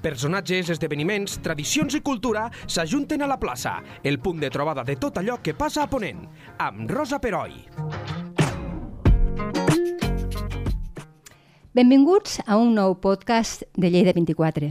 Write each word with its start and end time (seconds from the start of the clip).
Personatges, 0.00 0.70
esdeveniments, 0.72 1.34
tradicions 1.44 1.92
i 1.92 2.00
cultura 2.00 2.46
s'ajunten 2.64 3.20
a 3.20 3.26
la 3.28 3.36
plaça, 3.36 3.74
el 4.02 4.16
punt 4.18 4.38
de 4.40 4.48
trobada 4.48 4.80
de 4.84 4.94
tot 4.96 5.18
allò 5.20 5.36
que 5.44 5.52
passa 5.52 5.82
a 5.84 5.90
Ponent, 5.92 6.22
amb 6.56 6.88
Rosa 6.88 7.18
Peroi. 7.20 7.52
Benvinguts 11.76 12.40
a 12.46 12.56
un 12.56 12.72
nou 12.74 12.96
podcast 13.04 13.66
de 13.76 13.90
Lleida 13.92 14.14
24. 14.16 14.70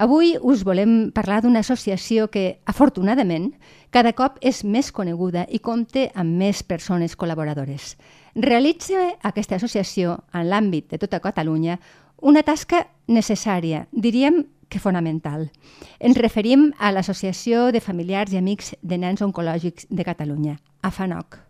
Avui 0.00 0.36
us 0.40 0.62
volem 0.64 1.10
parlar 1.12 1.40
d'una 1.42 1.60
associació 1.60 2.30
que, 2.30 2.62
afortunadament, 2.64 3.50
cada 3.90 4.14
cop 4.14 4.38
és 4.40 4.62
més 4.62 4.92
coneguda 4.94 5.48
i 5.50 5.58
compta 5.58 6.06
amb 6.14 6.38
més 6.38 6.62
persones 6.62 7.18
col·laboradores. 7.18 7.96
Realitza 8.38 9.10
aquesta 9.26 9.58
associació, 9.58 10.20
en 10.32 10.46
l'àmbit 10.48 10.94
de 10.94 11.02
tota 11.02 11.20
Catalunya, 11.20 11.76
una 12.22 12.46
tasca 12.46 12.86
necessària, 13.10 13.88
diríem 13.92 14.44
que 14.70 14.80
fonamental. 14.80 15.50
Ens 15.98 16.16
referim 16.16 16.70
a 16.78 16.92
l'Associació 16.94 17.68
de 17.74 17.82
Familiars 17.84 18.32
i 18.32 18.38
Amics 18.40 18.74
de 18.80 18.98
Nens 19.02 19.20
Oncològics 19.26 19.88
de 19.90 20.06
Catalunya, 20.06 20.56
AFANOC. 20.86 21.40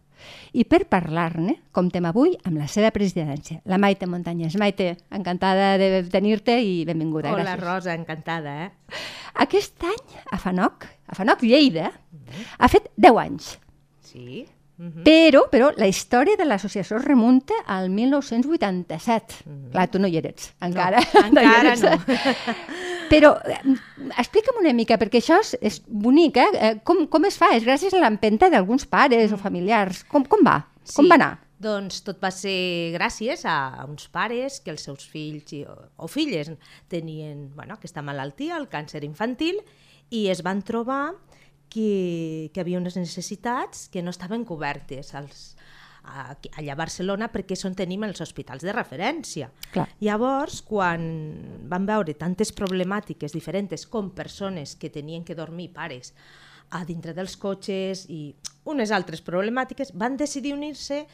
I 0.53 0.67
per 0.69 0.83
parlar-ne, 0.91 1.55
comptem 1.73 2.05
avui 2.05 2.35
amb 2.45 2.59
la 2.61 2.67
seva 2.69 2.91
presidència, 2.93 3.63
la 3.65 3.79
Maite 3.81 4.09
Muntanyes. 4.11 4.57
Maite, 4.61 4.91
encantada 5.17 5.77
de 5.81 6.03
tenir-te 6.13 6.59
i 6.61 6.85
benvinguda. 6.85 7.33
Hola, 7.33 7.55
gràcies. 7.55 7.65
Rosa, 7.65 7.95
encantada, 7.97 8.57
eh? 8.67 9.01
Aquest 9.47 9.81
any, 9.89 10.17
a 10.33 10.37
FANOC, 10.43 10.89
a 11.09 11.17
FANOC 11.17 11.45
Lleida, 11.49 11.93
ha 12.59 12.69
fet 12.69 12.91
10 12.97 13.21
anys. 13.23 13.53
Sí. 14.05 14.45
Mhm. 14.81 15.03
Però, 15.05 15.43
però 15.53 15.67
la 15.77 15.87
història 15.89 16.39
de 16.41 16.45
l'associació 16.49 16.97
es 16.97 17.05
remunta 17.05 17.55
al 17.67 17.91
1987. 17.93 19.43
Clar, 19.73 19.89
tu 19.93 20.01
no 20.01 20.09
hi 20.09 20.17
eres, 20.17 20.55
encara. 20.61 21.03
No, 21.15 21.41
encara 21.41 21.75
no. 21.85 21.99
Però 23.11 23.35
eh, 23.43 23.61
explica'm 24.23 24.61
una 24.63 24.73
mica, 24.77 24.99
perquè 25.01 25.21
això 25.21 25.41
és, 25.43 25.53
és 25.61 25.79
bonic, 25.87 26.39
eh? 26.39 26.49
Eh, 26.55 26.73
Com, 26.87 27.05
com 27.11 27.27
es 27.29 27.39
fa? 27.41 27.53
És 27.57 27.67
gràcies 27.67 27.95
a 27.95 28.03
l'empenta 28.03 28.51
d'alguns 28.53 28.87
pares 28.91 29.35
o 29.35 29.39
familiars. 29.41 30.05
Com, 30.11 30.27
com 30.31 30.45
va? 30.47 30.61
Com 30.95 31.11
va 31.11 31.19
anar? 31.19 31.33
Doncs 31.61 32.01
tot 32.07 32.23
va 32.23 32.31
ser 32.33 32.95
gràcies 32.95 33.43
a, 33.45 33.85
uns 33.85 34.07
pares 34.09 34.61
que 34.65 34.73
els 34.73 34.87
seus 34.87 35.05
fills 35.05 35.53
i, 35.53 35.65
o, 35.69 35.75
o 36.01 36.09
filles 36.09 36.49
tenien 36.89 37.51
bueno, 37.57 37.77
aquesta 37.77 38.01
malaltia, 38.01 38.57
el 38.57 38.71
càncer 38.73 39.03
infantil, 39.05 39.61
i 40.09 40.29
es 40.33 40.41
van 40.47 40.63
trobar 40.67 41.13
que, 41.71 42.49
que 42.51 42.59
hi 42.59 42.63
havia 42.65 42.81
unes 42.81 42.97
necessitats 42.97 43.89
que 43.93 44.03
no 44.03 44.15
estaven 44.15 44.47
cobertes 44.49 45.13
als, 45.15 45.51
a, 46.11 46.37
allà 46.59 46.73
a 46.75 46.79
Barcelona 46.79 47.29
perquè 47.33 47.57
són 47.57 47.75
tenim 47.79 48.03
els 48.05 48.21
hospitals 48.21 48.63
de 48.67 48.75
referència. 48.75 49.51
Clar. 49.73 49.87
Llavors, 50.03 50.61
quan 50.67 51.07
van 51.71 51.87
veure 51.87 52.15
tantes 52.19 52.53
problemàtiques 52.53 53.33
diferents 53.33 53.87
com 53.87 54.11
persones 54.11 54.75
que 54.77 54.91
tenien 54.91 55.25
que 55.25 55.35
dormir 55.39 55.71
pares 55.73 56.13
a 56.71 56.85
dintre 56.87 57.15
dels 57.15 57.37
cotxes 57.37 58.05
i 58.11 58.35
unes 58.71 58.91
altres 58.95 59.23
problemàtiques, 59.27 59.91
van 59.95 60.17
decidir 60.17 60.53
unir-se 60.55 61.05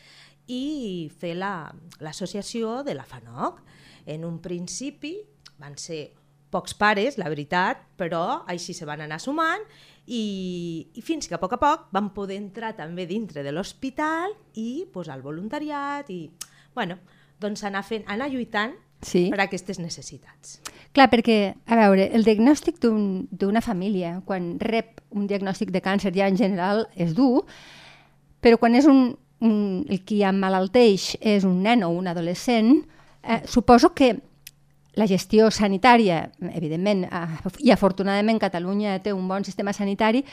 i 0.52 1.10
fer 1.18 1.34
la- 1.36 1.72
l'associació 2.00 2.82
de 2.84 2.94
la 2.94 3.04
FANOC. 3.04 3.62
En 4.06 4.24
un 4.24 4.38
principi 4.40 5.16
van 5.58 5.76
ser 5.78 6.12
pocs 6.50 6.74
pares, 6.78 7.16
la 7.18 7.28
veritat, 7.28 7.80
però 7.98 8.42
així 8.46 8.72
se 8.76 8.86
van 8.86 9.00
anar 9.02 9.18
sumant 9.20 9.64
i, 10.06 10.88
i 10.94 11.02
fins 11.02 11.26
que 11.28 11.34
a 11.34 11.40
poc 11.42 11.52
a 11.56 11.58
poc 11.58 11.86
van 11.92 12.12
poder 12.14 12.36
entrar 12.38 12.74
també 12.78 13.06
dintre 13.06 13.42
de 13.42 13.52
l'hospital 13.52 14.32
i 14.54 14.86
posar 14.92 15.16
el 15.18 15.22
voluntariat 15.26 16.08
i, 16.10 16.30
bueno, 16.74 16.98
doncs 17.40 17.64
anar, 17.66 17.82
fent, 17.84 18.04
anar 18.06 18.30
lluitant 18.30 18.74
Sí. 19.06 19.26
per 19.30 19.38
a 19.40 19.44
aquestes 19.44 19.76
necessitats. 19.78 20.54
Clar, 20.96 21.10
perquè, 21.12 21.54
a 21.68 21.76
veure, 21.76 22.06
el 22.16 22.24
diagnòstic 22.24 22.78
d'un- 22.80 23.28
d'una 23.30 23.60
família, 23.60 24.22
quan 24.24 24.56
rep 24.58 25.02
un 25.10 25.26
diagnòstic 25.28 25.70
de 25.70 25.82
càncer 25.84 26.14
ja 26.16 26.26
en 26.26 26.36
general 26.36 26.86
és 26.96 27.12
dur, 27.14 27.44
però 28.40 28.56
quan 28.58 28.74
és 28.74 28.86
un, 28.88 29.18
un, 29.44 29.84
el 29.88 30.00
qui 30.02 30.22
emmalalteix 30.24 31.18
és 31.20 31.44
un 31.44 31.60
nen 31.62 31.84
o 31.84 31.90
un 31.90 32.08
adolescent, 32.08 32.86
eh, 33.22 33.42
suposo 33.46 33.92
que 33.94 34.14
la 34.96 35.06
gestió 35.06 35.50
sanitària, 35.52 36.30
evidentment, 36.56 37.04
eh, 37.04 37.50
i 37.60 37.70
afortunadament 37.70 38.40
Catalunya 38.40 38.98
té 39.04 39.12
un 39.12 39.28
bon 39.28 39.44
sistema 39.44 39.74
sanitari, 39.76 40.24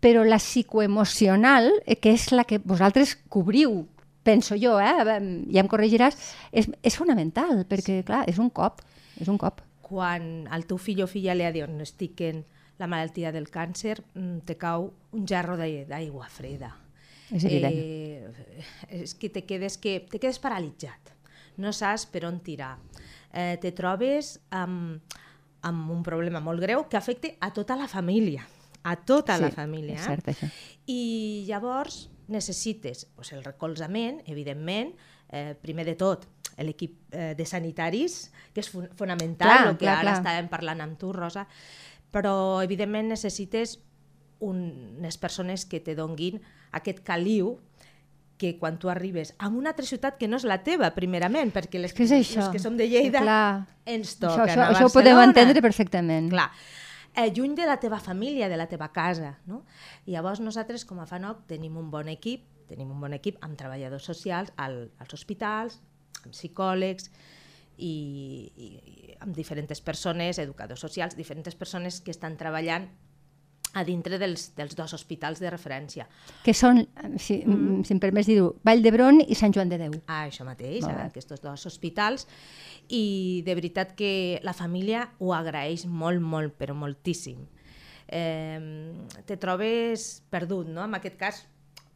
però 0.00 0.22
la 0.24 0.38
psicoemocional, 0.38 1.70
eh, 1.84 1.96
que 1.96 2.12
és 2.14 2.30
la 2.32 2.44
que 2.44 2.60
vosaltres 2.62 3.16
cobriu, 3.28 3.86
penso 4.22 4.56
jo, 4.56 4.78
eh, 4.80 5.04
ja 5.50 5.60
em 5.60 5.68
corregiràs, 5.68 6.16
és, 6.52 6.70
és 6.82 6.96
fonamental, 6.96 7.66
perquè, 7.68 8.02
clar, 8.06 8.24
és 8.30 8.38
un 8.38 8.50
cop, 8.50 8.82
és 9.20 9.28
un 9.28 9.38
cop. 9.38 9.60
Quan 9.84 10.46
al 10.50 10.64
teu 10.64 10.78
fill 10.78 11.02
o 11.04 11.08
filla 11.10 11.34
li 11.34 11.44
diagnostiquen 11.52 12.44
la 12.78 12.86
malaltia 12.86 13.32
del 13.32 13.50
càncer, 13.50 14.00
mm, 14.14 14.38
te 14.46 14.56
cau 14.56 14.92
un 15.12 15.26
jarro 15.26 15.56
d'aigua 15.56 16.28
freda. 16.28 16.74
És 17.30 17.44
evident. 17.44 17.74
Eh, 17.74 19.02
és 19.02 19.14
que 19.14 19.28
te 19.30 19.44
quedes, 19.44 19.78
que 19.78 20.00
te 20.10 20.18
quedes 20.18 20.38
paralitzat. 20.38 21.14
No 21.56 21.72
saps 21.72 22.06
per 22.06 22.24
on 22.26 22.40
tirar. 22.40 22.76
Eh, 23.34 23.56
te 23.60 23.72
trobes 23.74 24.36
amb, 24.54 25.02
amb 25.66 25.90
un 25.90 26.04
problema 26.06 26.38
molt 26.40 26.62
greu 26.62 26.84
que 26.88 26.96
afecta 26.96 27.32
a 27.42 27.50
tota 27.52 27.74
la 27.76 27.88
família. 27.90 28.44
A 28.84 28.94
tota 28.96 29.38
la 29.40 29.48
Sí, 29.50 29.56
família. 29.56 29.96
és 29.96 30.04
cert, 30.06 30.28
això. 30.28 30.46
I 30.86 31.44
llavors 31.48 32.10
necessites 32.28 33.06
pues, 33.16 33.32
el 33.32 33.42
recolzament, 33.42 34.20
evidentment, 34.30 34.94
eh, 35.30 35.54
primer 35.60 35.84
de 35.88 35.94
tot, 35.96 36.28
l'equip 36.58 37.12
eh, 37.12 37.34
de 37.34 37.44
sanitaris, 37.48 38.30
que 38.54 38.60
és 38.62 38.68
fon 38.70 38.86
fonamental, 38.94 39.48
Clar, 39.50 39.68
el 39.72 39.76
que 39.80 39.86
clar, 39.88 39.96
ara 39.98 40.12
clar. 40.12 40.18
estàvem 40.20 40.48
parlant 40.52 40.80
amb 40.84 40.98
tu, 41.00 41.10
Rosa, 41.12 41.48
però 42.14 42.62
evidentment 42.62 43.08
necessites 43.10 43.80
un, 44.38 44.94
unes 45.00 45.18
persones 45.18 45.64
que 45.66 45.80
te 45.80 45.96
donguin 45.98 46.38
aquest 46.70 47.00
caliu 47.02 47.56
que 48.38 48.56
quan 48.58 48.78
tu 48.78 48.90
arribes 48.90 49.34
a 49.38 49.48
una 49.48 49.70
altra 49.70 49.86
ciutat 49.86 50.16
que 50.18 50.28
no 50.28 50.38
és 50.40 50.46
la 50.48 50.58
teva, 50.66 50.90
primerament, 50.96 51.52
perquè 51.54 51.80
les, 51.80 51.94
que 51.94 52.06
és 52.06 52.14
això. 52.16 52.40
les 52.42 52.56
que 52.56 52.62
som 52.62 52.76
de 52.76 52.88
Lleida 52.90 53.22
Clar. 53.22 53.66
ens 53.86 54.16
Això, 54.16 54.24
toquen 54.26 54.48
això, 54.48 54.64
a 54.64 54.72
això 54.72 54.88
ho 54.88 54.94
podem 54.94 55.20
entendre 55.22 55.62
perfectament. 55.62 56.32
Clar, 56.32 56.48
eh, 57.14 57.30
lluny 57.30 57.54
de 57.54 57.68
la 57.70 57.78
teva 57.80 58.00
família, 58.00 58.48
de 58.48 58.58
la 58.58 58.66
teva 58.66 58.90
casa. 58.92 59.36
No? 59.46 59.62
I 60.06 60.16
llavors 60.16 60.42
nosaltres, 60.42 60.84
com 60.84 61.00
a 61.00 61.06
FANOC, 61.06 61.46
tenim 61.54 61.78
un 61.78 61.90
bon 61.94 62.10
equip, 62.10 62.44
tenim 62.68 62.90
un 62.90 63.00
bon 63.00 63.14
equip 63.14 63.38
amb 63.44 63.56
treballadors 63.60 64.06
socials 64.10 64.52
al, 64.56 64.90
als 64.98 65.14
hospitals, 65.14 65.78
amb 66.24 66.34
psicòlegs 66.34 67.10
i, 67.76 67.94
i, 68.56 68.68
i 68.82 69.16
amb 69.20 69.34
diferents 69.36 69.80
persones, 69.84 70.40
educadors 70.42 70.80
socials, 70.80 71.16
diferents 71.16 71.54
persones 71.54 72.00
que 72.00 72.14
estan 72.14 72.38
treballant 72.40 72.88
a 73.74 73.84
dintre 73.84 74.18
dels, 74.18 74.52
dels 74.56 74.76
dos 74.78 74.94
hospitals 74.94 75.40
de 75.42 75.50
referència. 75.50 76.06
Que 76.44 76.54
són, 76.54 76.84
si, 77.18 77.40
mm. 77.42 77.82
si 77.86 77.94
em 77.94 78.00
permets 78.02 78.28
dir-ho, 78.30 78.52
Vall 78.64 78.82
d'Hebron 78.84 79.20
i 79.24 79.34
Sant 79.38 79.54
Joan 79.54 79.72
de 79.72 79.78
Déu. 79.80 79.96
a 80.06 80.24
això 80.28 80.46
mateix, 80.46 80.84
a 80.86 81.08
aquests 81.08 81.42
dos 81.42 81.66
hospitals, 81.66 82.28
i 82.88 83.42
de 83.46 83.54
veritat 83.54 83.94
que 83.98 84.40
la 84.44 84.54
família 84.54 85.08
ho 85.18 85.34
agraeix 85.34 85.86
molt, 85.86 86.22
molt, 86.22 86.54
però 86.58 86.76
moltíssim. 86.78 87.42
Eh, 88.06 88.60
te 89.26 89.36
trobes 89.40 90.22
perdut, 90.30 90.68
no? 90.68 90.84
En 90.84 90.94
aquest 90.94 91.16
cas, 91.18 91.42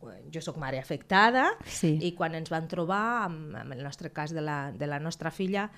eh, 0.02 0.18
jo 0.34 0.40
sóc 0.42 0.56
mare 0.58 0.80
afectada, 0.80 1.50
Sí. 1.66 1.98
i 2.00 2.12
quan 2.12 2.34
ens 2.34 2.50
van 2.50 2.66
trobar, 2.68 3.24
amb, 3.26 3.54
amb 3.54 3.72
el 3.72 3.82
nostre 3.82 4.10
cas 4.10 4.32
de 4.34 4.40
la, 4.40 4.72
de 4.72 4.86
la 4.86 4.98
nostra 4.98 5.30
filla, 5.30 5.70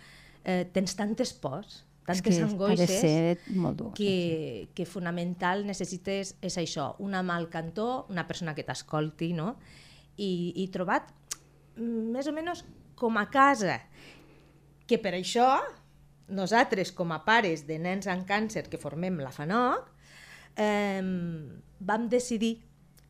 eh, 0.45 0.65
tens 0.73 0.97
tantes 0.97 1.33
pors, 1.33 1.85
tantes 2.07 2.23
que 2.25 2.43
angoixes, 2.43 3.45
molt 3.55 3.77
dur. 3.79 3.91
que, 3.95 4.69
que 4.75 4.87
fonamental 4.89 5.67
necessites 5.69 6.35
és 6.43 6.57
això, 6.59 6.95
una 6.99 7.23
mà 7.23 7.37
al 7.37 7.49
cantó, 7.53 8.07
una 8.11 8.27
persona 8.27 8.55
que 8.57 8.65
t'escolti, 8.67 9.33
no? 9.37 9.57
I, 10.17 10.53
i 10.63 10.69
trobat 10.75 11.13
mm, 11.77 12.11
més 12.17 12.27
o 12.27 12.33
menys 12.37 12.65
com 12.99 13.17
a 13.17 13.27
casa, 13.33 13.79
que 14.87 14.99
per 14.99 15.15
això 15.17 15.61
nosaltres 16.31 16.93
com 16.93 17.13
a 17.13 17.23
pares 17.25 17.65
de 17.67 17.79
nens 17.79 18.07
amb 18.11 18.27
càncer 18.29 18.67
que 18.71 18.79
formem 18.79 19.17
la 19.23 19.31
FANOC 19.35 19.87
eh, 20.61 21.01
vam 21.81 22.09
decidir 22.11 22.59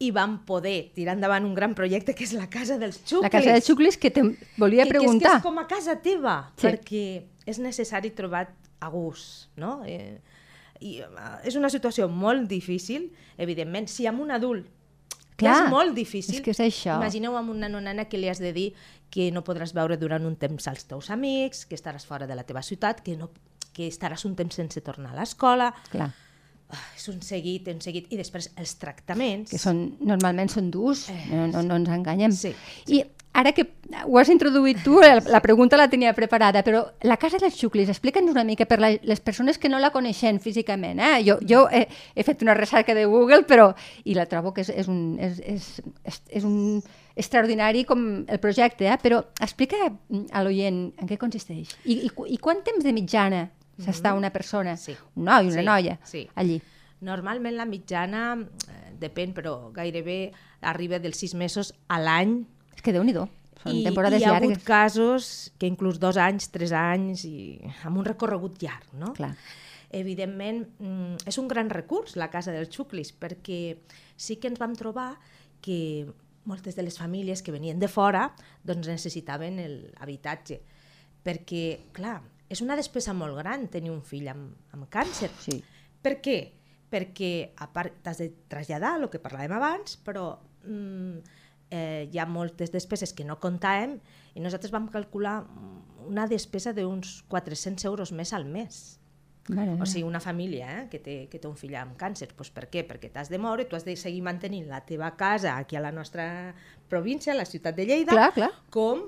i 0.01 0.09
vam 0.17 0.39
poder 0.49 0.93
tirar 0.97 1.13
endavant 1.19 1.45
un 1.45 1.53
gran 1.55 1.75
projecte 1.77 2.15
que 2.17 2.25
és 2.25 2.33
la 2.33 2.47
Casa 2.49 2.79
dels 2.81 3.03
Xuclis. 3.03 3.27
La 3.27 3.33
casa 3.33 3.53
de 3.53 3.61
xuclis 3.61 3.99
que 4.01 4.09
te 4.11 4.23
volia 4.57 4.87
que, 4.87 4.95
preguntar. 4.95 5.19
Que 5.21 5.27
és, 5.27 5.33
que 5.35 5.37
és 5.37 5.45
com 5.45 5.59
a 5.61 5.67
casa 5.69 5.97
teva, 6.01 6.37
Sí. 6.57 6.67
perquè 6.67 7.03
és 7.45 7.59
necessari 7.61 8.11
trobar 8.17 8.47
a 8.81 8.89
gust, 8.89 9.49
no? 9.57 9.83
Eh, 9.87 10.21
i, 10.81 10.99
eh, 11.01 11.07
és 11.45 11.57
una 11.57 11.69
situació 11.71 12.09
molt 12.09 12.49
difícil, 12.49 13.11
evidentment, 13.37 13.89
si 13.89 14.07
amb 14.07 14.21
un 14.25 14.31
adult 14.31 14.67
Clar, 15.37 15.65
és 15.67 15.71
molt 15.73 15.95
difícil. 15.97 16.35
és 16.37 16.41
que 16.45 16.51
és 16.53 16.61
això. 16.61 16.97
Imagineu 16.97 17.37
amb 17.37 17.51
un 17.51 17.61
nen 17.61 17.75
o 17.75 17.81
nena 17.81 18.05
que 18.09 18.19
li 18.19 18.29
has 18.29 18.39
de 18.41 18.53
dir 18.53 18.75
que 19.11 19.31
no 19.33 19.43
podràs 19.43 19.73
veure 19.75 19.97
durant 19.97 20.25
un 20.27 20.37
temps 20.37 20.67
els 20.69 20.85
teus 20.85 21.09
amics, 21.11 21.65
que 21.67 21.75
estaràs 21.75 22.05
fora 22.07 22.27
de 22.27 22.35
la 22.37 22.45
teva 22.45 22.63
ciutat, 22.63 23.01
que, 23.03 23.17
no, 23.17 23.31
que 23.73 23.89
estaràs 23.89 24.25
un 24.29 24.37
temps 24.37 24.55
sense 24.55 24.81
tornar 24.81 25.13
a 25.15 25.21
l'escola. 25.21 25.73
Clar, 25.91 26.11
Ah, 26.73 26.79
és 26.95 27.09
un 27.11 27.17
seguit, 27.21 27.67
un 27.67 27.81
seguit. 27.83 28.07
I 28.13 28.17
després 28.17 28.53
els 28.57 28.77
tractaments. 28.79 29.51
que 29.51 29.59
són, 29.59 29.97
normalment 30.07 30.49
són 30.49 30.71
durs, 30.71 31.09
Eh, 31.11 31.25
no, 31.33 31.49
no, 31.49 31.63
no 31.67 31.75
ens 31.81 31.89
enganyem. 31.89 32.31
Sí, 32.31 32.53
I 32.87 33.01
ara 33.33 33.53
que 33.55 33.63
ho 34.07 34.19
has 34.19 34.29
introduït 34.29 34.81
tu, 34.85 34.99
la, 35.01 35.41
pregunta 35.41 35.77
la 35.79 35.89
tenia 35.89 36.13
preparada, 36.15 36.65
però 36.67 36.83
la 37.07 37.17
Casa 37.17 37.39
dels 37.39 37.55
Xuclis, 37.57 37.89
explica'ns 37.89 38.31
una 38.33 38.43
mica 38.45 38.67
per 38.67 38.81
la, 38.83 38.91
les 39.03 39.21
persones 39.21 39.57
que 39.59 39.69
no 39.71 39.79
la 39.79 39.93
coneixen 39.95 40.41
físicament. 40.41 40.99
Eh? 40.99 41.23
Jo, 41.25 41.39
jo 41.47 41.69
he, 41.71 41.87
he 42.15 42.25
fet 42.27 42.43
una 42.43 42.55
recerca 42.59 42.95
de 42.95 43.05
Google 43.07 43.45
però 43.47 43.71
i 44.05 44.15
la 44.19 44.27
trobo 44.27 44.53
que 44.53 44.63
és, 44.67 44.73
és, 44.75 44.89
un, 44.91 45.17
és, 45.21 45.39
és, 45.47 45.69
és, 46.05 46.21
és 46.41 46.45
un 46.45 46.83
extraordinari 47.17 47.85
com 47.85 48.25
el 48.27 48.41
projecte, 48.43 48.87
eh? 48.91 48.99
però 49.03 49.23
explica 49.41 49.77
a 50.33 50.43
l'oient 50.43 50.83
en 50.99 51.09
què 51.09 51.19
consisteix 51.21 51.73
i, 51.85 52.01
i, 52.07 52.11
i 52.35 52.39
quant 52.43 52.63
temps 52.67 52.85
de 52.85 52.93
mitjana 52.97 53.47
s'està 53.81 54.13
una 54.13 54.29
persona, 54.35 54.75
Sí. 54.77 54.93
un 55.17 55.25
noi, 55.25 55.47
una 55.49 55.61
Sí, 55.63 55.65
noia, 55.65 55.99
sí. 56.05 56.27
allí. 56.35 56.61
Normalment 57.01 57.55
la 57.57 57.65
mitjana, 57.65 58.35
eh, 58.37 58.91
depèn, 59.01 59.31
però 59.33 59.71
gairebé 59.73 60.33
arriba 60.61 60.99
dels 61.01 61.17
sis 61.17 61.33
mesos 61.35 61.73
a 61.89 61.97
l'any. 61.99 62.43
És 62.81 62.85
que 62.87 62.95
déu-n'hi-do, 62.97 63.27
són 63.61 63.77
I, 63.77 63.83
temporades 63.85 64.23
hi 64.23 64.25
ha 64.25 64.31
llargues. 64.33 64.55
hagut 64.57 64.65
casos 64.65 65.27
que 65.61 65.69
inclús 65.69 65.99
dos 66.01 66.17
anys, 66.17 66.47
tres 66.49 66.73
anys, 66.73 67.27
i 67.29 67.59
amb 67.85 68.01
un 68.01 68.07
recorregut 68.07 68.57
llarg, 68.63 68.87
no? 68.97 69.11
Clar. 69.19 69.35
Evidentment, 69.93 70.63
mm, 70.81 71.27
és 71.29 71.37
un 71.43 71.51
gran 71.51 71.69
recurs 71.69 72.17
la 72.17 72.31
Casa 72.33 72.55
dels 72.57 72.71
Xuclis, 72.73 73.13
perquè 73.13 73.77
sí 74.17 74.39
que 74.41 74.49
ens 74.49 74.57
vam 74.63 74.73
trobar 74.79 75.11
que 75.61 76.09
moltes 76.49 76.79
de 76.79 76.87
les 76.87 76.97
famílies 76.97 77.43
que 77.45 77.53
venien 77.53 77.79
de 77.79 77.89
fora 77.89 78.31
doncs 78.65 78.89
necessitaven 78.89 79.61
l'habitatge. 79.61 80.63
Perquè, 81.21 81.93
clar, 81.93 82.23
és 82.49 82.63
una 82.65 82.79
despesa 82.81 83.13
molt 83.13 83.37
gran 83.37 83.69
tenir 83.69 83.93
un 83.93 84.01
fill 84.01 84.31
amb, 84.33 84.55
amb 84.73 84.89
càncer. 84.89 85.29
Sí. 85.43 85.59
Per 86.01 86.17
què? 86.25 86.39
Perquè 86.91 87.53
a 87.61 87.69
part 87.69 88.01
t'has 88.03 88.25
de 88.25 88.31
traslladar, 88.49 88.97
el 88.97 89.11
que 89.13 89.21
parlàvem 89.21 89.53
abans, 89.59 89.99
però 90.01 90.39
mm, 90.65 91.37
eh, 91.71 92.09
hi 92.13 92.19
ha 92.19 92.27
moltes 92.27 92.73
despeses 92.75 93.13
que 93.15 93.25
no 93.25 93.39
comptàvem 93.41 93.99
i 94.35 94.41
nosaltres 94.43 94.73
vam 94.75 94.89
calcular 94.93 95.41
una 96.07 96.27
despesa 96.31 96.73
d'uns 96.77 97.23
400 97.29 97.85
euros 97.91 98.13
més 98.13 98.33
al 98.33 98.45
mes. 98.45 98.97
Mare 99.51 99.71
O 99.73 99.79
meva. 99.79 99.87
sigui, 99.89 100.05
una 100.07 100.21
família 100.21 100.67
eh, 100.83 100.89
que, 100.91 100.99
té, 101.03 101.15
que 101.31 101.39
té 101.43 101.49
un 101.49 101.57
fill 101.59 101.75
amb 101.81 101.97
càncer. 101.99 102.29
Pues 102.37 102.51
per 102.55 102.69
què? 102.71 102.85
Perquè 102.87 103.09
t'has 103.11 103.31
de 103.33 103.39
moure, 103.41 103.65
tu 103.67 103.75
has 103.75 103.85
de 103.87 103.97
seguir 103.97 104.21
mantenint 104.23 104.69
la 104.69 104.83
teva 104.87 105.09
casa 105.17 105.57
aquí 105.57 105.77
a 105.77 105.81
la 105.81 105.91
nostra 105.91 106.55
província, 106.89 107.33
a 107.33 107.37
la 107.37 107.47
ciutat 107.49 107.75
de 107.75 107.87
Lleida, 107.89 108.13
Clar, 108.13 108.29
clar. 108.37 108.51
com 108.71 109.03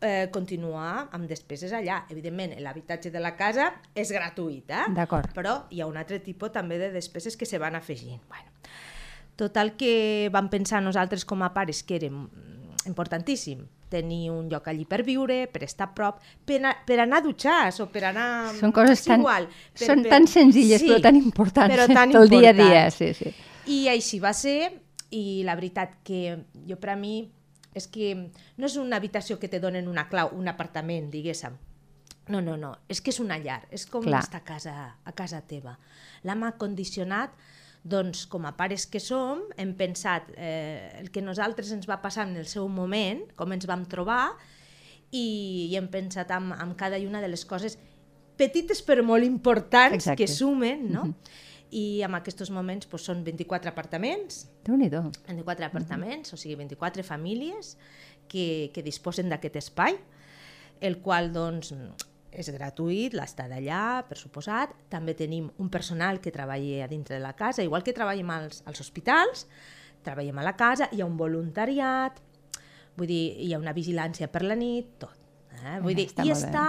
eh, 0.00 0.28
continuar 0.32 1.08
amb 1.12 1.28
despeses 1.28 1.72
allà. 1.76 2.04
Evidentment, 2.10 2.54
l'habitatge 2.62 3.10
de 3.10 3.20
la 3.20 3.34
casa 3.36 3.68
és 3.94 4.10
gratuït, 4.14 4.70
eh? 4.70 4.86
Però 5.34 5.58
hi 5.70 5.82
ha 5.82 5.86
un 5.90 5.96
altre 6.00 6.20
tipus 6.24 6.52
també 6.52 6.78
de 6.80 6.88
despeses 6.94 7.36
que 7.36 7.44
se 7.46 7.58
van 7.60 7.76
afegint. 7.76 8.22
Bueno, 8.28 8.48
total 9.36 9.74
que 9.76 10.28
vam 10.32 10.48
pensar 10.52 10.82
nosaltres 10.82 11.24
com 11.24 11.42
a 11.42 11.52
pares 11.54 11.82
que 11.82 11.96
era 11.96 12.08
importantíssim 12.86 13.66
tenir 13.92 14.30
un 14.32 14.48
lloc 14.48 14.68
allí 14.70 14.86
per 14.88 15.02
viure, 15.04 15.46
per 15.52 15.62
estar 15.66 15.90
a 15.90 15.94
prop, 15.94 16.20
per, 16.48 16.62
a, 16.64 16.70
per 16.86 16.96
anar 17.02 17.18
a 17.20 17.24
dutxar 17.26 17.68
o 17.84 17.86
per 17.92 18.06
anar... 18.08 18.54
Són 18.56 18.72
coses 18.72 19.02
tan, 19.04 19.20
igual, 19.20 19.48
per- 19.76 19.84
són 19.84 20.00
per- 20.06 20.14
tan 20.14 20.26
senzilles 20.30 20.80
Sí, 20.80 20.88
però 20.88 21.02
tan 21.04 21.18
importants 21.20 21.74
però 21.76 21.84
tan 21.98 22.14
pel 22.14 22.30
dia 22.32 22.54
a 22.54 22.56
dia. 22.56 22.86
Sí, 22.94 23.10
sí. 23.18 23.34
I 23.68 23.82
així 23.92 24.16
va 24.22 24.32
ser, 24.32 24.72
i 25.12 25.42
la 25.44 25.54
veritat 25.60 25.98
que 26.08 26.38
jo 26.64 26.78
per 26.80 26.94
a 26.94 26.96
mi 26.96 27.18
és 27.76 27.84
que 27.92 28.14
no 28.56 28.64
és 28.68 28.78
una 28.80 28.96
habitació 28.96 29.36
que 29.40 29.48
te 29.52 29.60
donen 29.60 29.88
una 29.92 30.06
clau, 30.08 30.32
un 30.36 30.48
apartament, 30.48 31.10
diguéssim. 31.12 31.60
No, 32.32 32.40
no, 32.40 32.56
no, 32.56 32.72
és 32.88 33.00
que 33.04 33.12
és 33.12 33.20
una 33.20 33.36
llar, 33.42 33.60
és 33.74 33.84
com 33.90 34.04
Clar. 34.08 34.22
estar 34.24 34.40
a 34.40 34.44
casa, 34.46 34.74
a 35.04 35.12
casa 35.12 35.40
teva. 35.44 35.76
L'hem 36.24 36.44
acondicionat, 36.48 37.32
doncs, 37.82 38.26
com 38.30 38.46
a 38.46 38.54
pares 38.56 38.86
que 38.86 39.00
som, 39.02 39.42
hem 39.58 39.72
pensat 39.78 40.28
eh, 40.36 41.00
el 41.00 41.10
que 41.10 41.22
nosaltres 41.22 41.72
ens 41.74 41.88
va 41.90 41.98
passar 42.02 42.28
en 42.28 42.36
el 42.38 42.46
seu 42.46 42.68
moment, 42.70 43.24
com 43.38 43.54
ens 43.54 43.66
vam 43.66 43.84
trobar, 43.90 44.36
i, 45.10 45.68
i 45.70 45.76
hem 45.76 45.88
pensat 45.92 46.30
en, 46.32 46.52
en 46.54 46.76
cada 46.78 47.00
una 47.02 47.20
de 47.20 47.30
les 47.32 47.44
coses 47.44 47.76
petites 48.38 48.80
però 48.86 49.04
molt 49.04 49.26
importants 49.26 49.98
Exacte. 49.98 50.22
que 50.22 50.30
sumen, 50.30 50.86
no? 50.92 51.08
I 51.72 52.02
en 52.04 52.14
aquests 52.18 52.50
moments 52.52 52.86
doncs, 52.86 53.06
són 53.08 53.22
24 53.24 53.70
apartaments, 53.72 54.46
Déu-n'hi-do. 54.66 55.06
24 55.26 55.66
apartaments, 55.66 56.34
o 56.34 56.38
sigui, 56.38 56.58
24 56.60 57.04
famílies 57.04 57.76
que, 58.28 58.70
que 58.74 58.84
disposen 58.84 59.32
d'aquest 59.32 59.56
espai, 59.62 59.96
el 60.84 60.98
qual 61.00 61.32
doncs, 61.32 61.72
és 62.32 62.48
gratuït, 62.54 63.12
l'estada 63.14 63.58
allà, 63.60 64.02
per 64.08 64.16
suposat. 64.18 64.72
També 64.90 65.14
tenim 65.14 65.50
un 65.60 65.68
personal 65.68 66.20
que 66.24 66.32
treballa 66.32 66.84
a 66.84 66.88
dintre 66.88 67.16
de 67.18 67.22
la 67.22 67.34
casa, 67.36 67.62
igual 67.62 67.84
que 67.84 67.92
treballem 67.92 68.30
als, 68.32 68.62
als 68.66 68.80
hospitals, 68.80 69.46
treballem 70.02 70.38
a 70.40 70.46
la 70.46 70.56
casa, 70.56 70.88
hi 70.92 71.02
ha 71.02 71.06
un 71.06 71.16
voluntariat, 71.20 72.18
vull 72.96 73.06
dir, 73.08 73.22
hi 73.44 73.52
ha 73.54 73.58
una 73.60 73.72
vigilància 73.76 74.28
per 74.32 74.42
la 74.42 74.56
nit, 74.58 74.96
tot. 74.98 75.16
Eh? 75.62 75.78
Vull 75.84 75.94
dir, 75.94 76.08
està 76.10 76.24
i 76.26 76.32
està 76.34 76.66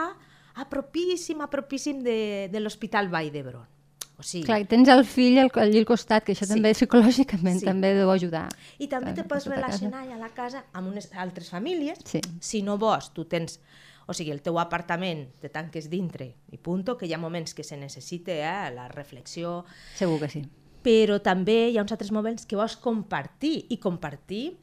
a 0.56 0.66
propíssim, 0.70 1.40
a 1.42 1.48
propíssim 1.50 2.04
de, 2.06 2.50
de 2.54 2.60
l'Hospital 2.62 3.08
Vall 3.10 3.32
d'Hebron. 3.34 3.70
O 4.14 4.22
sigui, 4.22 4.46
Clar, 4.46 4.60
i 4.62 4.68
tens 4.70 4.88
el 4.94 5.02
fill 5.10 5.40
al, 5.42 5.50
allí 5.58 5.80
al 5.82 5.88
costat, 5.90 6.22
que 6.28 6.36
això 6.36 6.46
Sí. 6.46 6.54
també 6.54 6.74
psicològicament 6.78 7.58
Sí. 7.60 7.66
també 7.66 7.96
deu 7.98 8.12
ajudar. 8.14 8.46
I 8.78 8.88
també 8.88 9.16
te 9.18 9.24
pots 9.24 9.48
tota 9.48 9.56
relacionar 9.58 10.04
a 10.06 10.20
la 10.20 10.30
casa 10.36 10.66
amb 10.74 10.92
unes 10.92 11.10
altres 11.18 11.50
famílies. 11.50 11.98
Sí. 12.06 12.22
Si 12.40 12.62
no 12.62 12.78
vols, 12.78 13.10
tu 13.16 13.26
tens... 13.26 13.60
O 14.08 14.14
sigui, 14.14 14.32
el 14.36 14.42
teu 14.44 14.58
apartament 14.60 15.30
te 15.40 15.48
tanques 15.50 15.90
dintre 15.90 16.34
i 16.52 16.58
punto, 16.58 16.98
que 16.98 17.06
hi 17.08 17.14
ha 17.14 17.18
moments 17.22 17.54
que 17.56 17.64
se 17.64 17.78
necessita 17.78 18.32
eh, 18.36 18.72
la 18.76 18.88
reflexió, 18.92 19.64
Segur 19.96 20.20
que 20.20 20.30
sí. 20.30 20.42
però 20.84 21.22
també 21.24 21.70
hi 21.72 21.78
ha 21.78 21.82
uns 21.86 21.94
altres 21.96 22.12
moments 22.12 22.46
que 22.46 22.58
vols 22.60 22.76
compartir 22.76 23.66
i 23.72 23.78
compartir 23.80 24.58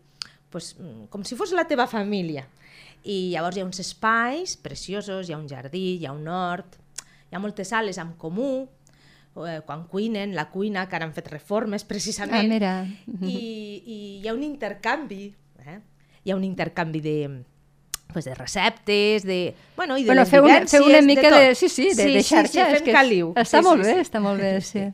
pues, 0.51 0.75
mm, 0.79 1.07
com 1.09 1.25
si 1.25 1.37
fos 1.37 1.53
la 1.57 1.65
teva 1.65 1.87
família. 1.89 2.45
I 3.05 3.31
llavors 3.33 3.57
hi 3.57 3.63
ha 3.63 3.65
uns 3.65 3.81
espais 3.81 4.59
preciosos, 4.61 5.29
hi 5.29 5.33
ha 5.33 5.39
un 5.41 5.49
jardí, 5.49 5.97
hi 5.97 6.05
ha 6.05 6.13
un 6.13 6.29
hort, 6.29 6.77
hi 7.31 7.35
ha 7.35 7.41
moltes 7.41 7.69
sales 7.73 7.97
en 8.03 8.13
comú, 8.21 8.67
eh, 9.47 9.61
quan 9.65 9.87
cuinen, 9.89 10.35
la 10.37 10.51
cuina, 10.51 10.85
que 10.89 10.97
ara 10.99 11.07
han 11.09 11.15
fet 11.17 11.31
reformes 11.33 11.85
precisament, 11.89 12.45
Ah, 12.45 12.53
mira. 12.53 12.75
i, 13.25 13.39
i 13.87 13.99
hi 14.21 14.29
ha 14.29 14.35
un 14.37 14.43
intercanvi, 14.45 15.31
eh? 15.65 15.79
hi 16.25 16.31
ha 16.31 16.37
un 16.37 16.45
intercanvi 16.45 17.01
de, 17.01 17.17
pues, 18.13 18.25
de 18.25 18.35
receptes, 18.35 19.23
de... 19.25 19.55
Bueno, 19.77 19.97
i 19.99 20.03
de 20.03 20.07
Bueno, 20.11 20.23
les 20.23 20.31
fer 20.31 20.41
una, 20.43 20.67
fer 20.67 20.83
una 20.83 21.01
mica 21.03 21.31
de, 21.31 21.49
tot. 21.49 21.57
sí, 21.57 21.69
sí, 21.69 21.91
de, 21.95 22.05
de 22.17 22.23
xarxa. 22.23 22.47
Sí, 22.47 22.59
sí, 22.59 22.61
és 22.61 22.77
fem 22.79 22.85
que 22.85 22.93
caliu. 22.93 23.33
Està 23.37 23.61
sí, 23.63 23.67
molt 23.67 23.83
sí, 23.85 23.89
bé, 23.91 23.95
sí. 23.95 24.01
està 24.09 24.21
molt 24.21 24.41
bé, 24.41 24.61
sí. 24.73 24.85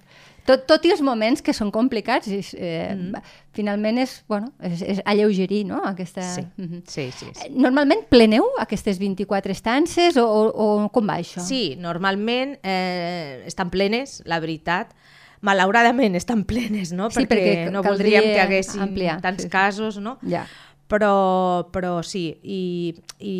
Tot, 0.46 0.60
tot 0.70 0.84
i 0.86 0.92
els 0.94 1.00
moments 1.02 1.40
que 1.42 1.50
són 1.52 1.72
complicats, 1.74 2.28
eh, 2.30 2.94
Mm. 2.94 3.16
finalment 3.56 3.98
és, 3.98 4.22
bueno, 4.28 4.52
és, 4.62 4.80
és 4.82 5.00
alleugerir 5.04 5.64
no? 5.66 5.80
aquesta... 5.84 6.22
Sí, 6.22 6.44
Mhm. 6.56 6.82
sí, 6.86 7.10
sí, 7.10 7.26
sí. 7.34 7.46
Eh, 7.46 7.50
Normalment 7.50 8.04
pleneu 8.08 8.44
aquestes 8.62 9.00
24 9.00 9.50
estances 9.50 10.16
o, 10.16 10.22
o, 10.28 10.46
o 10.84 10.88
com 10.94 11.08
va 11.08 11.18
això? 11.18 11.40
Sí, 11.42 11.74
normalment 11.76 12.60
eh, 12.62 13.42
estan 13.46 13.70
plenes, 13.70 14.22
la 14.24 14.38
veritat. 14.38 14.94
Malauradament 15.42 16.14
estan 16.16 16.44
plenes, 16.44 16.92
no? 16.96 17.10
Sí, 17.10 17.20
perquè, 17.26 17.66
perquè 17.66 17.70
no 17.74 17.82
voldríem 17.84 18.24
que 18.32 18.40
haguessin 18.40 18.80
ampliar, 18.86 19.18
tants 19.20 19.42
sí, 19.44 19.48
sí. 19.48 19.52
casos, 19.52 19.98
no? 19.98 20.16
Ja. 20.26 20.46
Però, 20.86 21.66
però 21.74 21.98
sí, 22.06 22.28
i, 22.46 22.94
i 23.18 23.36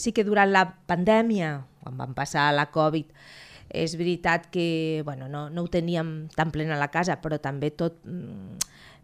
sí 0.00 0.10
que 0.10 0.24
durant 0.26 0.50
la 0.50 0.64
pandèmia, 0.66 1.52
quan 1.84 1.98
vam 2.00 2.14
passar 2.16 2.48
la 2.56 2.66
Covid, 2.74 3.12
és 3.68 3.94
veritat 4.00 4.48
que 4.50 5.02
bueno, 5.04 5.28
no, 5.28 5.48
no 5.50 5.62
ho 5.62 5.68
teníem 5.70 6.28
tan 6.34 6.50
plena 6.50 6.74
a 6.74 6.80
la 6.80 6.88
casa, 6.90 7.20
però 7.22 7.38
també 7.38 7.70
tot 7.76 8.00
mm, 8.02 8.56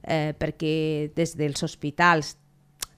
eh, 0.08 0.32
perquè 0.40 1.12
des 1.14 1.36
dels 1.36 1.62
hospitals 1.62 2.34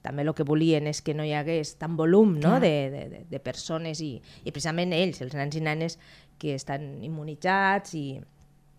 també 0.07 0.23
el 0.23 0.31
que 0.39 0.47
volien 0.47 0.87
és 0.87 1.03
que 1.03 1.17
no 1.19 1.27
hi 1.27 1.35
hagués 1.35 1.75
tant 1.81 1.97
volum 1.99 2.37
no? 2.39 2.61
De, 2.63 2.71
de, 2.93 3.25
de, 3.27 3.41
persones 3.43 4.01
i, 4.05 4.15
i 4.47 4.55
precisament 4.55 4.95
ells, 4.95 5.21
els 5.25 5.35
nens 5.35 5.59
i 5.59 5.63
nenes 5.67 5.99
que 6.39 6.55
estan 6.55 7.03
immunitzats 7.05 7.99
i 7.99 8.07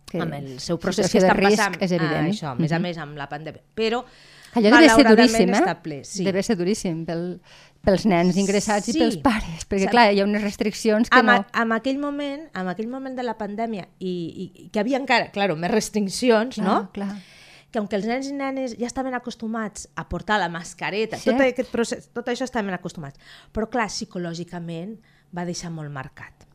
Que 0.07 0.21
amb 0.23 0.37
el 0.37 0.53
seu 0.63 0.77
procés 0.79 1.11
que 1.11 1.19
estan 1.19 1.35
passant 1.43 1.73
és 1.83 1.91
evident. 1.91 2.29
Ah, 2.29 2.31
això, 2.31 2.53
a 2.53 2.55
més 2.55 2.71
a 2.71 2.77
més 2.79 2.95
amb 3.03 3.17
la 3.19 3.25
pandèmia. 3.27 3.59
Però 3.75 4.05
Allò 4.57 4.71
deve 4.73 4.89
ser 4.89 5.07
duríssim, 5.07 5.53
eh? 5.53 5.75
ple. 5.83 6.01
Sí. 6.07 6.25
Deve 6.25 6.43
ser 6.43 6.57
duríssim 6.59 7.03
pel, 7.07 7.23
pels 7.85 8.05
nens 8.09 8.35
ingressats 8.41 8.89
Sí. 8.89 8.95
i 8.97 9.01
pels 9.03 9.17
pares, 9.23 9.65
perquè 9.69 9.89
clar, 9.91 10.09
hi 10.13 10.19
ha 10.21 10.25
unes 10.27 10.43
restriccions 10.43 11.09
que 11.13 11.19
en, 11.21 11.29
no... 11.29 11.37
en 11.61 11.73
aquell 11.77 11.99
moment, 12.01 12.47
en 12.57 12.69
aquell 12.73 12.89
moment 12.91 13.15
de 13.15 13.23
la 13.25 13.37
pandèmia 13.39 13.85
i, 13.99 14.13
i, 14.43 14.69
que 14.73 14.81
havia 14.81 14.99
encara, 14.99 15.29
claro, 15.35 15.55
més 15.59 15.71
restriccions, 15.71 16.57
Clar, 16.57 16.65
no? 16.67 16.79
clar. 16.95 17.11
que 17.71 17.79
aunque 17.81 17.97
els 17.99 18.07
nens 18.07 18.27
i 18.31 18.33
nenes 18.33 18.73
ja 18.79 18.87
estaven 18.87 19.13
acostumats 19.13 19.89
a 19.95 20.07
portar 20.09 20.39
la 20.39 20.49
mascareta, 20.49 21.19
Sí. 21.19 21.29
tot 21.29 21.41
aquest 21.43 21.69
procés, 21.71 22.09
tot 22.15 22.27
això 22.31 22.47
estaven 22.47 22.73
acostumats, 22.73 23.19
però 23.53 23.69
clar, 23.69 23.87
psicològicament 23.91 24.97
va 25.35 25.43
deixar 25.45 25.69
molt 25.71 25.91
marcat. 25.91 26.47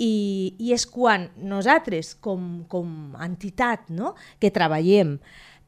I, 0.00 0.54
i 0.58 0.70
és 0.72 0.86
quan 0.88 1.26
nosaltres, 1.36 2.14
com, 2.24 2.64
com 2.72 3.16
entitat 3.20 3.90
no? 3.92 4.14
que 4.40 4.48
treballem 4.52 5.18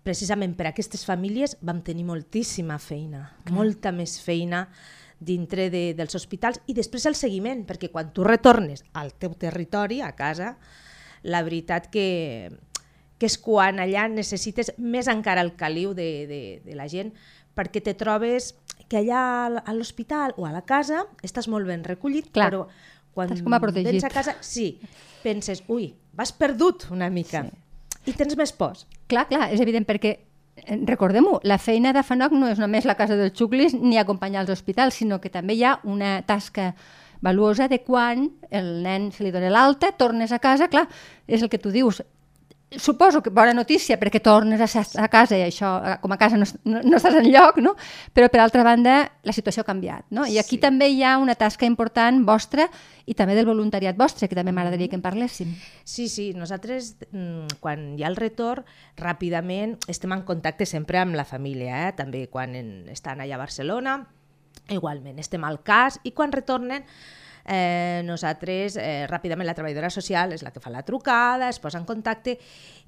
precisament 0.02 0.56
per 0.58 0.66
a 0.66 0.72
aquestes 0.72 1.04
famílies, 1.06 1.56
vam 1.62 1.82
tenir 1.86 2.04
moltíssima 2.08 2.78
feina, 2.82 3.28
molta 3.50 3.92
més 3.94 4.18
feina 4.22 4.66
dintre 5.22 5.68
de, 5.70 5.92
dels 5.94 6.16
hospitals 6.18 6.58
i 6.66 6.74
després 6.74 7.06
el 7.06 7.14
seguiment, 7.14 7.62
perquè 7.68 7.92
quan 7.92 8.10
tu 8.14 8.24
retornes 8.26 8.82
al 8.98 9.12
teu 9.14 9.36
territori, 9.38 10.00
a 10.02 10.10
casa, 10.18 10.56
la 11.22 11.44
veritat 11.46 11.86
que, 11.94 12.50
que 13.18 13.30
és 13.30 13.38
quan 13.38 13.78
allà 13.78 14.08
necessites 14.10 14.72
més 14.82 15.06
encara 15.06 15.44
el 15.46 15.54
caliu 15.54 15.94
de, 15.94 16.26
de, 16.26 16.42
de 16.64 16.74
la 16.74 16.88
gent 16.90 17.12
perquè 17.54 17.82
te 17.84 17.94
trobes 17.94 18.56
que 18.90 18.98
allà 18.98 19.62
a 19.62 19.74
l'hospital 19.76 20.34
o 20.36 20.48
a 20.48 20.52
la 20.52 20.64
casa 20.66 21.04
estàs 21.22 21.46
molt 21.48 21.68
ben 21.68 21.84
recollit, 21.86 22.32
Clar. 22.32 22.50
però 22.50 22.66
quan 23.14 23.30
Estàs 23.30 23.44
com 23.44 23.54
a 23.54 23.60
protegit. 23.60 23.90
vens 23.92 24.06
a 24.08 24.10
casa, 24.12 24.34
sí, 24.40 24.80
penses, 25.22 25.62
ui, 25.68 25.92
vas 26.16 26.32
perdut 26.32 26.88
una 26.90 27.10
mica. 27.12 27.44
Sí. 27.46 27.61
I 28.06 28.14
tens 28.18 28.36
més 28.38 28.52
pors. 28.56 28.86
Clar, 29.10 29.26
clar, 29.30 29.50
és 29.54 29.60
evident 29.62 29.86
perquè 29.86 30.16
eh, 30.16 30.78
recordem-ho, 30.88 31.38
la 31.46 31.58
feina 31.62 31.92
de 31.94 32.02
FANOC 32.02 32.34
no 32.34 32.50
és 32.50 32.62
només 32.62 32.88
la 32.88 32.96
casa 32.98 33.18
dels 33.18 33.36
xuclis 33.38 33.76
ni 33.78 33.98
acompanyar 34.00 34.42
als 34.42 34.52
hospitals, 34.56 34.98
sinó 34.98 35.20
que 35.22 35.30
també 35.30 35.54
hi 35.58 35.64
ha 35.64 35.78
una 35.84 36.20
tasca 36.26 36.72
valuosa 37.22 37.68
de 37.70 37.78
quan 37.86 38.26
el 38.50 38.82
nen 38.82 39.12
se 39.14 39.22
li 39.22 39.30
dona 39.30 39.52
l'alta, 39.52 39.92
tornes 39.94 40.32
a 40.34 40.40
casa, 40.42 40.68
clar, 40.68 40.88
és 41.30 41.42
el 41.42 41.50
que 41.52 41.60
tu 41.62 41.70
dius, 41.70 42.02
suposo 42.78 43.22
que 43.22 43.30
bona 43.30 43.52
notícia 43.54 43.98
perquè 44.00 44.20
tornes 44.22 44.60
a, 44.62 44.82
a 45.02 45.08
casa 45.12 45.36
i 45.38 45.42
això, 45.44 45.70
eh, 45.84 45.96
com 46.02 46.12
a 46.12 46.18
casa 46.20 46.38
no, 46.40 46.46
no, 46.64 46.80
no 46.84 46.96
estàs 46.98 47.16
en 47.18 47.28
lloc, 47.32 47.58
no? 47.64 47.74
però 48.14 48.28
per 48.32 48.40
altra 48.40 48.64
banda 48.64 48.96
la 49.22 49.32
situació 49.32 49.62
ha 49.62 49.68
canviat. 49.68 50.06
No? 50.10 50.26
I 50.26 50.38
aquí 50.38 50.56
Sí. 50.56 50.62
també 50.62 50.88
hi 50.88 51.02
ha 51.02 51.16
una 51.18 51.34
tasca 51.34 51.66
important 51.66 52.24
vostra 52.26 52.68
i 53.06 53.14
també 53.18 53.34
del 53.34 53.46
voluntariat 53.46 53.96
vostre, 53.98 54.28
que 54.28 54.38
també 54.38 54.52
m'agradaria 54.52 54.88
que 54.88 54.96
en 54.96 55.02
parléssim. 55.02 55.54
Sí, 55.84 56.08
sí, 56.08 56.32
nosaltres 56.34 56.96
mm, 57.10 57.58
quan 57.60 57.98
hi 57.98 58.04
ha 58.04 58.08
el 58.08 58.16
retorn, 58.16 58.64
ràpidament 58.96 59.78
estem 59.88 60.12
en 60.12 60.22
contacte 60.22 60.66
sempre 60.66 60.98
amb 60.98 61.16
la 61.18 61.24
família, 61.24 61.88
eh? 61.88 61.92
també 61.96 62.26
quan 62.28 62.54
en, 62.54 62.88
estan 62.92 63.20
allà 63.20 63.34
a 63.36 63.42
Barcelona, 63.42 63.96
igualment 64.70 65.18
estem 65.18 65.42
al 65.44 65.62
cas 65.66 65.98
i 66.04 66.12
quan 66.12 66.32
retornen 66.32 66.84
eh, 67.44 68.02
nosaltres, 68.06 68.76
eh, 68.76 69.06
ràpidament 69.10 69.46
la 69.48 69.54
treballadora 69.56 69.90
social 69.90 70.32
és 70.32 70.44
la 70.44 70.52
que 70.52 70.62
fa 70.62 70.70
la 70.70 70.84
trucada, 70.86 71.48
es 71.48 71.60
posa 71.62 71.80
en 71.80 71.86
contacte 71.88 72.38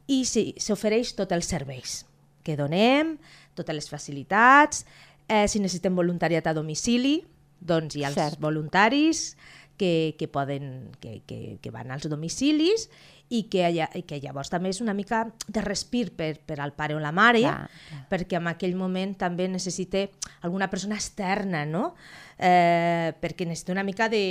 i 0.07 0.25
sí, 0.29 0.53
s'ofereix 0.61 1.15
tots 1.19 1.33
els 1.33 1.49
serveis 1.49 2.03
que 2.45 2.59
donem, 2.61 3.17
totes 3.57 3.75
les 3.75 3.89
facilitats, 3.89 4.85
eh, 5.29 5.47
si 5.49 5.63
necessitem 5.63 5.97
voluntariat 5.97 6.47
a 6.47 6.55
domicili, 6.57 7.23
doncs 7.65 7.97
hi 7.97 8.05
ha 8.05 8.11
els 8.13 8.21
Cert. 8.21 8.41
voluntaris 8.43 9.37
que, 9.79 10.15
que, 10.19 10.29
poden, 10.29 10.93
que, 11.01 11.23
que, 11.27 11.59
que 11.63 11.73
van 11.75 11.91
als 11.91 12.07
domicilis 12.11 12.91
i 13.33 13.45
que, 13.51 13.65
allà, 13.67 13.89
i 13.97 14.03
que 14.07 14.19
llavors 14.21 14.51
també 14.53 14.69
és 14.71 14.81
una 14.85 14.93
mica 14.95 15.25
de 15.49 15.63
respir 15.65 16.11
per, 16.15 16.35
per 16.45 16.59
al 16.61 16.75
pare 16.77 16.95
o 16.95 17.01
la 17.01 17.11
mare, 17.13 17.41
Clar, 17.41 17.71
clar. 17.89 18.03
perquè 18.11 18.37
en 18.37 18.51
aquell 18.51 18.77
moment 18.77 19.15
també 19.19 19.49
necessita 19.49 20.05
alguna 20.43 20.69
persona 20.71 20.95
externa, 21.01 21.65
no? 21.65 21.95
Eh, 22.39 23.15
perquè 23.23 23.47
necessita 23.49 23.73
una 23.73 23.83
mica 23.87 24.09
de, 24.13 24.23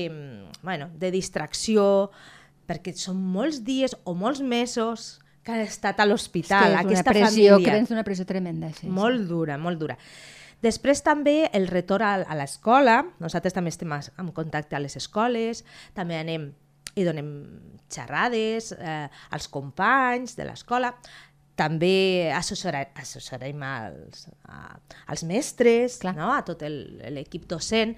bueno, 0.61 0.89
de 0.93 1.09
distracció, 1.11 2.11
perquè 2.69 2.93
són 2.95 3.17
molts 3.19 3.63
dies 3.65 3.97
o 4.05 4.13
molts 4.15 4.39
mesos 4.41 5.19
que 5.43 5.51
ha 5.51 5.63
estat 5.65 5.99
a 5.99 6.05
l'hospital, 6.07 6.69
és 6.71 6.77
que 6.77 6.85
aquesta 6.93 7.11
pressió, 7.11 7.57
família. 7.57 7.73
creus 7.73 7.91
una 7.91 8.05
pressió 8.07 8.25
tremenda. 8.25 8.69
Sí, 8.77 8.87
Molt 8.87 9.25
dura, 9.27 9.57
molt 9.57 9.81
dura. 9.81 9.97
Després 10.63 11.01
també 11.03 11.49
el 11.51 11.67
retorn 11.67 12.05
a, 12.07 12.13
a 12.23 12.35
l'escola, 12.39 13.01
nosaltres 13.19 13.51
també 13.51 13.73
estem 13.73 13.91
en 13.91 14.29
contacte 14.31 14.77
a 14.77 14.79
les 14.79 14.95
escoles, 14.95 15.65
també 15.93 16.15
anem 16.15 16.53
i 16.95 17.03
donem 17.05 17.29
xerrades 17.93 18.71
eh, 18.77 19.07
als 19.33 19.47
companys 19.49 20.35
de 20.37 20.45
l'escola, 20.45 20.93
també 21.55 22.31
assessora, 22.33 22.81
assessorem 22.97 23.61
als, 23.65 24.27
a, 24.49 24.73
als 25.13 25.23
mestres, 25.29 25.99
Clar. 26.01 26.15
no? 26.17 26.31
a 26.33 26.41
tot 26.45 26.63
el- 26.65 26.97
l'equip 27.13 27.45
docent, 27.49 27.93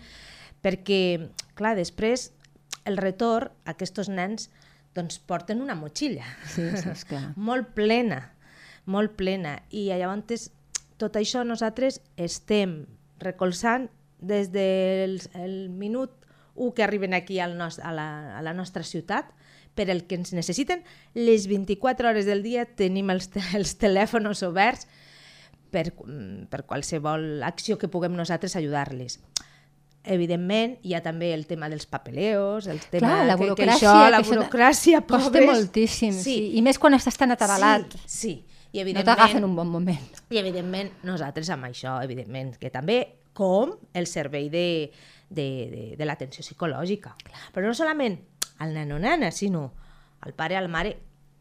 perquè, 0.63 1.29
clar, 1.55 1.75
després 1.77 2.31
el 2.85 2.97
retorn, 2.97 3.51
aquests 3.65 4.09
nens 4.11 4.49
doncs, 4.95 5.17
porten 5.19 5.61
una 5.61 5.75
motxilla 5.75 6.23
Sí, 6.47 6.67
sí, 6.77 6.89
esclar. 6.89 7.33
molt 7.49 7.73
plena, 7.75 8.31
molt 8.85 9.15
plena. 9.17 9.57
I 9.71 9.87
llavors 9.91 10.49
tot 10.97 11.15
això 11.19 11.43
nosaltres 11.43 12.01
estem 12.15 12.85
recolzant 13.19 13.89
des 14.19 14.51
del 14.53 15.17
el 15.35 15.69
minut 15.69 16.13
1 16.55 16.73
que 16.73 16.83
arriben 16.83 17.13
aquí 17.13 17.39
al 17.39 17.57
nos, 17.57 17.79
a, 17.79 17.91
la, 17.91 18.37
a 18.37 18.41
la 18.41 18.53
nostra 18.53 18.83
ciutat 18.83 19.31
per 19.75 19.89
el 19.91 20.05
que 20.07 20.15
ens 20.15 20.33
necessiten. 20.33 20.83
Les 21.13 21.47
24 21.51 22.09
hores 22.09 22.25
del 22.25 22.41
dia 22.43 22.65
tenim 22.65 23.11
els, 23.11 23.29
te 23.29 23.43
els 23.57 23.75
telèfons 23.77 24.41
oberts 24.47 24.87
per, 25.71 25.91
per 26.49 26.63
qualsevol 26.63 27.43
acció 27.43 27.77
que 27.77 27.91
puguem 27.91 28.15
nosaltres 28.15 28.55
ajudar-les. 28.55 29.19
Evidentment, 30.05 30.75
hi 30.85 30.93
ha 30.93 31.01
també 31.01 31.31
el 31.33 31.47
tema 31.49 31.67
dels 31.67 31.87
papeleos, 31.89 32.67
el 32.69 32.79
tema 32.79 33.07
Clar, 33.07 33.21
la 33.25 33.35
que, 33.35 33.39
que 33.39 33.47
burocràcia, 33.49 33.89
això, 33.89 34.09
la 34.13 34.19
que 34.21 34.29
burocràcia, 34.29 35.01
Costa 35.01 35.31
pobres. 35.33 35.49
moltíssim, 35.49 36.13
sí. 36.13 36.35
I 36.55 36.61
més 36.65 36.77
quan 36.79 36.93
estàs 36.93 37.17
tan 37.17 37.33
atabalat. 37.33 37.97
Sí, 38.05 38.11
sí. 38.19 38.35
I 38.75 38.79
no 38.79 38.83
evidentment, 38.83 39.07
t'agafen 39.07 39.47
un 39.47 39.55
bon 39.55 39.69
moment. 39.71 40.19
I 40.29 40.39
evidentment 40.41 40.91
nosaltres 41.07 41.49
amb 41.49 41.65
això, 41.69 41.95
evidentment, 42.03 42.53
que 42.59 42.69
també 42.69 42.99
com 43.35 43.75
el 43.93 44.07
servei 44.07 44.47
de, 44.49 44.67
de, 45.29 45.47
de, 45.71 45.83
de 45.99 46.07
l'atenció 46.07 46.45
psicològica. 46.45 47.13
Però 47.53 47.67
no 47.67 47.75
solament 47.77 48.17
al 48.63 48.71
nen 48.73 48.95
o 48.95 49.01
nena, 49.01 49.31
sinó 49.35 49.67
al 50.25 50.33
pare, 50.33 50.57
al 50.57 50.69
mare, 50.71 50.95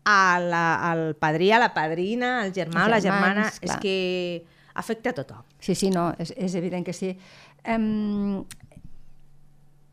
a 0.05 0.39
la, 0.43 0.91
al 0.91 1.15
padrí, 1.17 1.53
a 1.53 1.61
la 1.63 1.73
padrina, 1.73 2.43
al 2.43 2.53
germà 2.53 2.85
o 2.85 2.93
la 2.93 3.01
germana, 3.01 3.49
germans, 3.49 3.63
és 3.63 3.71
clar. 3.71 3.81
que 3.81 4.45
afecta 4.75 5.15
a 5.15 5.17
tothom. 5.17 5.47
Sí, 5.63 5.75
sí, 5.79 5.89
no, 5.95 6.11
és, 6.21 6.35
és 6.37 6.59
evident 6.59 6.85
que 6.85 6.93
sí. 6.93 7.15
Um, 7.71 8.43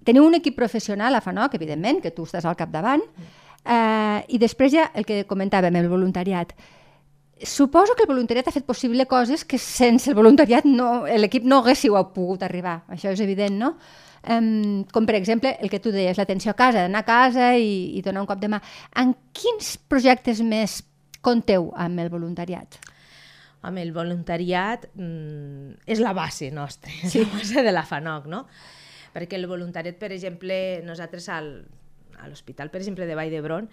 teniu 0.04 0.26
un 0.28 0.36
equip 0.36 0.58
professional 0.58 1.16
a 1.16 1.22
FANOC, 1.24 1.56
evidentment, 1.56 2.02
que 2.04 2.12
tu 2.12 2.26
estàs 2.28 2.50
al 2.50 2.58
capdavant, 2.60 3.06
uh, 3.64 4.20
i 4.28 4.42
després 4.42 4.74
ja 4.74 4.90
el 4.98 5.08
que 5.08 5.24
comentàvem, 5.30 5.80
el 5.80 5.90
voluntariat. 5.92 6.52
Suposo 7.44 7.96
que 7.98 8.06
el 8.06 8.12
voluntariat 8.12 8.48
ha 8.48 8.54
fet 8.54 8.68
possible 8.68 9.08
coses 9.10 9.44
que 9.46 9.58
sense 9.58 10.12
el 10.12 10.18
voluntariat 10.18 10.66
no, 10.68 11.08
l'equip 11.18 11.48
no 11.48 11.62
haguéssiu 11.62 11.98
pogut 12.14 12.44
arribar, 12.46 12.82
això 12.90 13.14
és 13.14 13.22
evident, 13.24 13.58
no? 13.58 13.76
Um, 14.22 14.84
com 14.94 15.08
per 15.10 15.16
exemple 15.18 15.56
el 15.58 15.72
que 15.74 15.80
tu 15.82 15.90
deies, 15.90 16.20
l'atenció 16.20 16.54
a 16.54 16.58
casa, 16.60 16.84
d'anar 16.84 17.02
a 17.02 17.08
casa 17.08 17.56
i, 17.58 17.98
i 17.98 18.04
donar 18.06 18.22
un 18.22 18.30
cop 18.30 18.42
de 18.42 18.52
mà. 18.54 18.62
En 19.02 19.16
quins 19.34 19.74
projectes 19.90 20.44
més 20.46 20.84
compteu 21.26 21.72
amb 21.74 22.04
el 22.04 22.14
voluntariat? 22.14 22.78
amb 23.62 23.78
el 23.78 23.92
voluntariat 23.94 24.88
mm, 24.96 25.86
és 25.86 26.02
la 26.02 26.16
base 26.18 26.50
nostra, 26.54 26.92
és 27.06 27.16
la 27.20 27.28
base 27.30 27.62
de 27.62 27.74
la 27.74 27.86
FANOC, 27.86 28.28
no? 28.32 28.46
Perquè 29.12 29.38
el 29.38 29.48
voluntariat, 29.50 29.98
per 30.00 30.12
exemple, 30.16 30.56
nosaltres 30.88 31.28
al, 31.30 31.52
a 32.18 32.30
l'hospital, 32.30 32.72
per 32.72 32.82
exemple, 32.82 33.06
de 33.06 33.18
Vall 33.18 33.34
d'Hebron, 33.34 33.68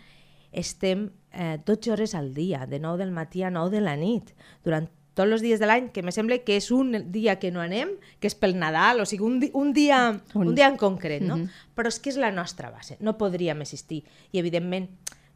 estem 0.52 1.10
eh, 1.32 1.58
12 1.64 1.92
hores 1.92 2.14
al 2.14 2.32
dia, 2.34 2.66
de 2.66 2.78
9 2.80 2.98
del 2.98 3.10
matí 3.12 3.42
a 3.42 3.50
9 3.50 3.70
de 3.76 3.80
la 3.82 3.96
nit, 3.96 4.32
durant 4.64 4.88
tots 5.18 5.32
els 5.34 5.42
dies 5.42 5.58
de 5.58 5.66
l'any, 5.66 5.88
que 5.90 6.02
me 6.06 6.12
sembla 6.14 6.38
que 6.46 6.56
és 6.56 6.70
un 6.70 6.92
dia 7.10 7.40
que 7.42 7.50
no 7.50 7.60
anem, 7.60 7.88
que 8.20 8.28
és 8.30 8.36
pel 8.38 8.54
Nadal, 8.58 9.00
o 9.02 9.06
sigui, 9.06 9.24
un, 9.26 9.40
di 9.42 9.50
un, 9.52 9.72
dia, 9.74 10.20
Un- 10.34 10.48
un 10.48 10.54
dia 10.54 10.68
en 10.70 10.76
concret, 10.78 11.22
no? 11.26 11.36
Mhm. 11.36 11.48
Però 11.74 11.88
és 11.90 11.98
que 11.98 12.10
és 12.10 12.16
la 12.16 12.30
nostra 12.30 12.70
base, 12.70 12.96
no 13.00 13.16
podríem 13.18 13.60
existir. 13.60 14.04
I, 14.30 14.38
evidentment, 14.38 14.88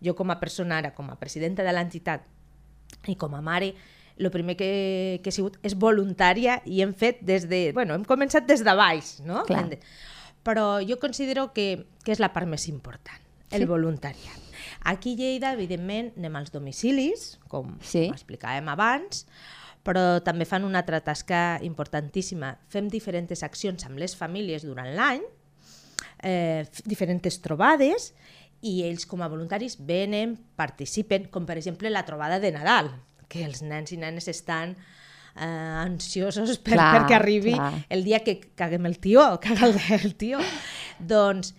jo 0.03 0.15
com 0.15 0.31
a 0.31 0.39
persona 0.39 0.79
ara, 0.79 0.95
com 0.95 1.11
a 1.11 1.19
presidenta 1.19 1.63
de 1.67 1.73
l'entitat 1.75 2.23
i 3.11 3.17
com 3.17 3.35
a 3.35 3.41
mare, 3.43 3.75
el 4.19 4.31
primer 4.31 4.55
que, 4.57 5.19
que 5.25 5.31
he 5.31 5.35
sigut 5.35 5.57
és 5.67 5.75
voluntària 5.75 6.61
i 6.65 6.83
hem 6.85 6.93
fet 6.95 7.19
des 7.27 7.49
de... 7.51 7.73
Bueno, 7.75 7.95
hem 7.99 8.05
començat 8.07 8.47
des 8.47 8.63
de 8.63 8.75
baix, 8.79 9.17
no? 9.27 9.43
Clar. 9.49 9.65
Però 10.47 10.79
jo 10.87 10.99
considero 11.01 11.53
que, 11.53 11.87
que 12.05 12.13
és 12.13 12.21
la 12.23 12.33
part 12.33 12.47
més 12.47 12.69
important, 12.69 13.19
el 13.53 13.61
Sí. 13.61 13.65
voluntariat. 13.67 14.39
Aquí 14.85 15.13
a 15.15 15.17
Lleida, 15.17 15.53
evidentment, 15.53 16.13
anem 16.19 16.37
als 16.37 16.51
domicilis, 16.51 17.39
com 17.49 17.79
Sí. 17.81 18.09
explicàvem 18.11 18.69
abans, 18.69 19.27
però 19.85 20.23
també 20.23 20.45
fan 20.45 20.65
una 20.65 20.79
altra 20.81 21.01
tasca 21.01 21.59
importantíssima. 21.63 22.59
Fem 22.69 22.89
diferents 22.89 23.43
accions 23.43 23.85
amb 23.87 23.99
les 23.99 24.17
famílies 24.17 24.63
durant 24.63 24.95
l'any, 24.95 25.23
eh, 26.23 26.67
diferents 26.85 27.41
trobades 27.43 28.13
i 28.63 28.83
ells 28.87 29.07
com 29.07 29.23
a 29.23 29.29
voluntaris 29.29 29.77
venen, 29.85 30.37
participen, 30.57 31.27
com 31.31 31.47
per 31.47 31.57
exemple 31.59 31.91
la 31.91 32.05
trobada 32.05 32.39
de 32.39 32.53
Nadal, 32.53 32.93
que 33.29 33.45
els 33.45 33.63
nens 33.63 33.91
i 33.93 33.97
nenes 33.97 34.29
estan 34.29 34.77
eh, 35.35 35.41
ansiosos 35.41 36.59
per, 36.59 36.75
Clar, 36.75 36.91
perquè 37.09 37.15
arribi 37.17 37.55
clar. 37.55 37.87
el 37.89 38.05
dia 38.05 38.21
que 38.21 38.39
caguem 38.55 38.85
el 38.87 38.99
tió, 38.99 39.39
caga 39.43 39.67
el, 39.67 39.79
el 40.05 40.15
tió. 40.15 40.39
doncs 40.99 41.55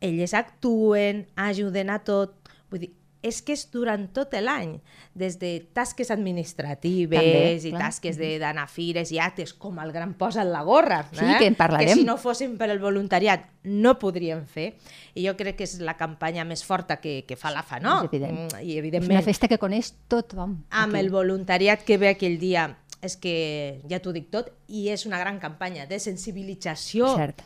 elles 0.00 0.32
actuen, 0.34 1.26
ajuden 1.36 1.90
a 1.90 1.98
tot, 2.04 2.34
vull 2.70 2.80
dir, 2.86 2.92
és 3.22 3.42
que 3.44 3.52
és 3.52 3.66
durant 3.68 4.06
tot 4.16 4.32
l'any, 4.32 4.78
des 5.12 5.34
de 5.38 5.50
tasques 5.76 6.08
administratives 6.10 7.18
També, 7.20 7.58
i 7.60 7.70
clar. 7.70 7.82
tasques 7.82 8.16
de- 8.16 8.38
d'anar 8.40 8.62
a 8.64 8.66
fires 8.66 9.10
i 9.12 9.18
actes, 9.20 9.52
com 9.52 9.78
el 9.78 9.92
gran 9.92 10.14
posa 10.14 10.40
en 10.40 10.52
la 10.52 10.62
gorra, 10.62 11.02
Sí, 11.12 11.24
eh? 11.26 11.34
que 11.38 11.46
en 11.46 11.54
parlarem. 11.54 11.88
que 11.88 11.94
si 11.96 12.04
no 12.04 12.16
fossin 12.16 12.56
per 12.56 12.70
el 12.70 12.78
voluntariat 12.78 13.44
no 13.64 13.98
podríem 13.98 14.46
fer, 14.46 14.78
i 15.14 15.26
jo 15.26 15.36
crec 15.36 15.56
que 15.56 15.64
és 15.64 15.78
la 15.80 15.98
campanya 15.98 16.46
més 16.46 16.64
forta 16.64 16.96
que, 16.96 17.26
que 17.28 17.36
fa 17.36 17.50
la 17.50 17.62
FANOC. 17.62 18.04
És 18.04 18.08
evident. 18.14 18.38
Mm, 18.38 18.56
I 18.56 18.70
És 18.70 18.72
una 18.72 18.78
evidentment, 18.78 19.22
festa 19.24 19.48
que 19.48 19.58
coneix 19.58 19.92
tothom. 20.08 20.64
amb 20.70 20.94
aquí. 20.94 21.04
el 21.04 21.10
voluntariat 21.10 21.84
que 21.84 21.98
ve 21.98 22.08
aquell 22.08 22.38
dia, 22.40 22.78
és 23.02 23.16
que 23.16 23.82
ja 23.88 24.00
t'ho 24.00 24.12
dic 24.12 24.30
tot, 24.30 24.48
i 24.68 24.88
és 24.88 25.04
una 25.04 25.18
gran 25.18 25.38
campanya 25.38 25.84
de 25.86 25.98
sensibilització 25.98 27.16
Cert. 27.16 27.42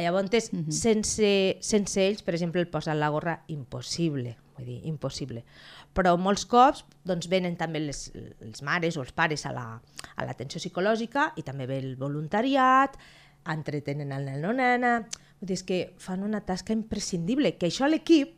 Llavors, 0.00 0.52
mm 0.52 0.58
-hmm. 0.58 0.70
sense, 0.70 1.56
sense 1.60 2.00
ells, 2.00 2.22
per 2.22 2.34
exemple, 2.34 2.60
el 2.60 2.68
posar 2.68 2.96
la 2.96 3.08
gorra, 3.08 3.44
impossible, 3.48 4.36
vull 4.56 4.66
dir, 4.66 4.80
impossible. 4.84 5.44
Però 5.94 6.16
molts 6.16 6.46
cops 6.46 6.84
doncs, 7.04 7.28
venen 7.28 7.56
també 7.56 7.80
les, 7.80 8.12
les 8.40 8.62
mares 8.62 8.96
o 8.96 9.00
els 9.00 9.12
pares 9.12 9.46
a 9.46 9.52
l'atenció 9.52 10.58
la, 10.58 10.60
a 10.60 10.64
psicològica 10.64 11.32
i 11.36 11.42
també 11.42 11.66
ve 11.66 11.78
el 11.78 11.96
voluntariat, 11.96 12.96
entretenen 13.46 14.12
el 14.12 14.24
nen 14.24 14.44
o 14.44 14.52
nena... 14.52 15.08
Vull 15.38 15.46
dir, 15.46 15.54
és 15.54 15.62
que 15.62 15.94
fan 15.98 16.24
una 16.26 16.40
tasca 16.40 16.72
imprescindible, 16.72 17.52
que 17.54 17.68
això 17.68 17.86
l'equip, 17.86 18.32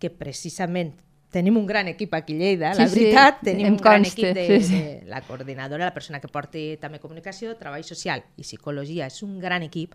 que 0.00 0.08
precisament 0.08 0.94
tenim 1.30 1.56
un 1.56 1.66
gran 1.66 1.88
equip 1.88 2.14
aquí 2.14 2.34
a 2.34 2.38
Lleida, 2.38 2.70
sí, 2.74 2.80
la 2.80 2.86
veritat, 2.88 3.38
sí, 3.38 3.44
tenim 3.50 3.74
un 3.74 3.76
gran 3.76 4.02
conste, 4.02 4.30
equip 4.30 4.38
de, 4.38 4.46
sí, 4.48 4.64
sí. 4.66 4.80
de 4.80 5.10
la 5.10 5.20
coordinadora, 5.22 5.84
la 5.84 5.94
persona 5.94 6.20
que 6.20 6.30
porta 6.32 6.58
també 6.82 6.98
comunicació, 6.98 7.54
treball 7.60 7.84
social 7.86 8.24
i 8.36 8.46
psicologia, 8.46 9.06
és 9.06 9.20
un 9.26 9.38
gran 9.42 9.62
equip, 9.66 9.94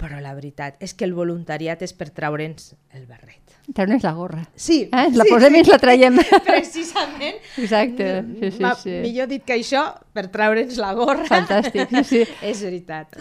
però 0.00 0.20
la 0.22 0.32
veritat 0.34 0.80
és 0.82 0.94
que 0.96 1.04
el 1.04 1.12
voluntariat 1.14 1.82
és 1.84 1.92
per 1.96 2.08
traure'ns 2.16 2.72
el 2.96 3.04
barret. 3.04 3.56
Traure'ns 3.76 4.02
la 4.06 4.12
gorra. 4.16 4.42
Sí. 4.56 4.80
Eh? 4.88 5.04
La 5.14 5.26
sí, 5.26 5.34
posem 5.34 5.58
sí. 5.58 5.60
i 5.60 5.68
la 5.68 5.78
traiem. 5.82 6.16
Precisament. 6.46 7.36
Exacte. 7.60 8.08
Sí, 8.40 8.50
sí, 8.56 8.70
sí. 8.82 8.94
Millor 9.04 9.28
dit 9.30 9.44
que 9.46 9.58
això, 9.58 9.84
per 10.16 10.26
traure'ns 10.32 10.80
la 10.80 10.94
gorra. 10.96 11.28
Fantàstic, 11.28 11.92
sí, 12.00 12.04
sí. 12.08 12.24
és 12.50 12.64
veritat. 12.64 13.20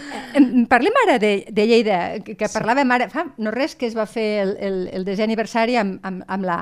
Parlem 0.72 1.04
ara 1.04 1.20
de, 1.22 1.34
de 1.52 1.68
Lleida, 1.68 2.00
que, 2.24 2.38
que 2.40 2.50
parlàvem 2.54 2.96
ara, 2.96 3.12
fa 3.12 3.28
no 3.38 3.54
res 3.54 3.76
que 3.76 3.90
es 3.90 3.98
va 3.98 4.08
fer 4.10 4.30
el, 4.46 4.56
el, 4.64 4.82
el 4.96 5.06
desè 5.08 5.28
aniversari 5.28 5.78
amb, 5.82 6.00
amb, 6.08 6.26
amb 6.28 6.48
la 6.48 6.60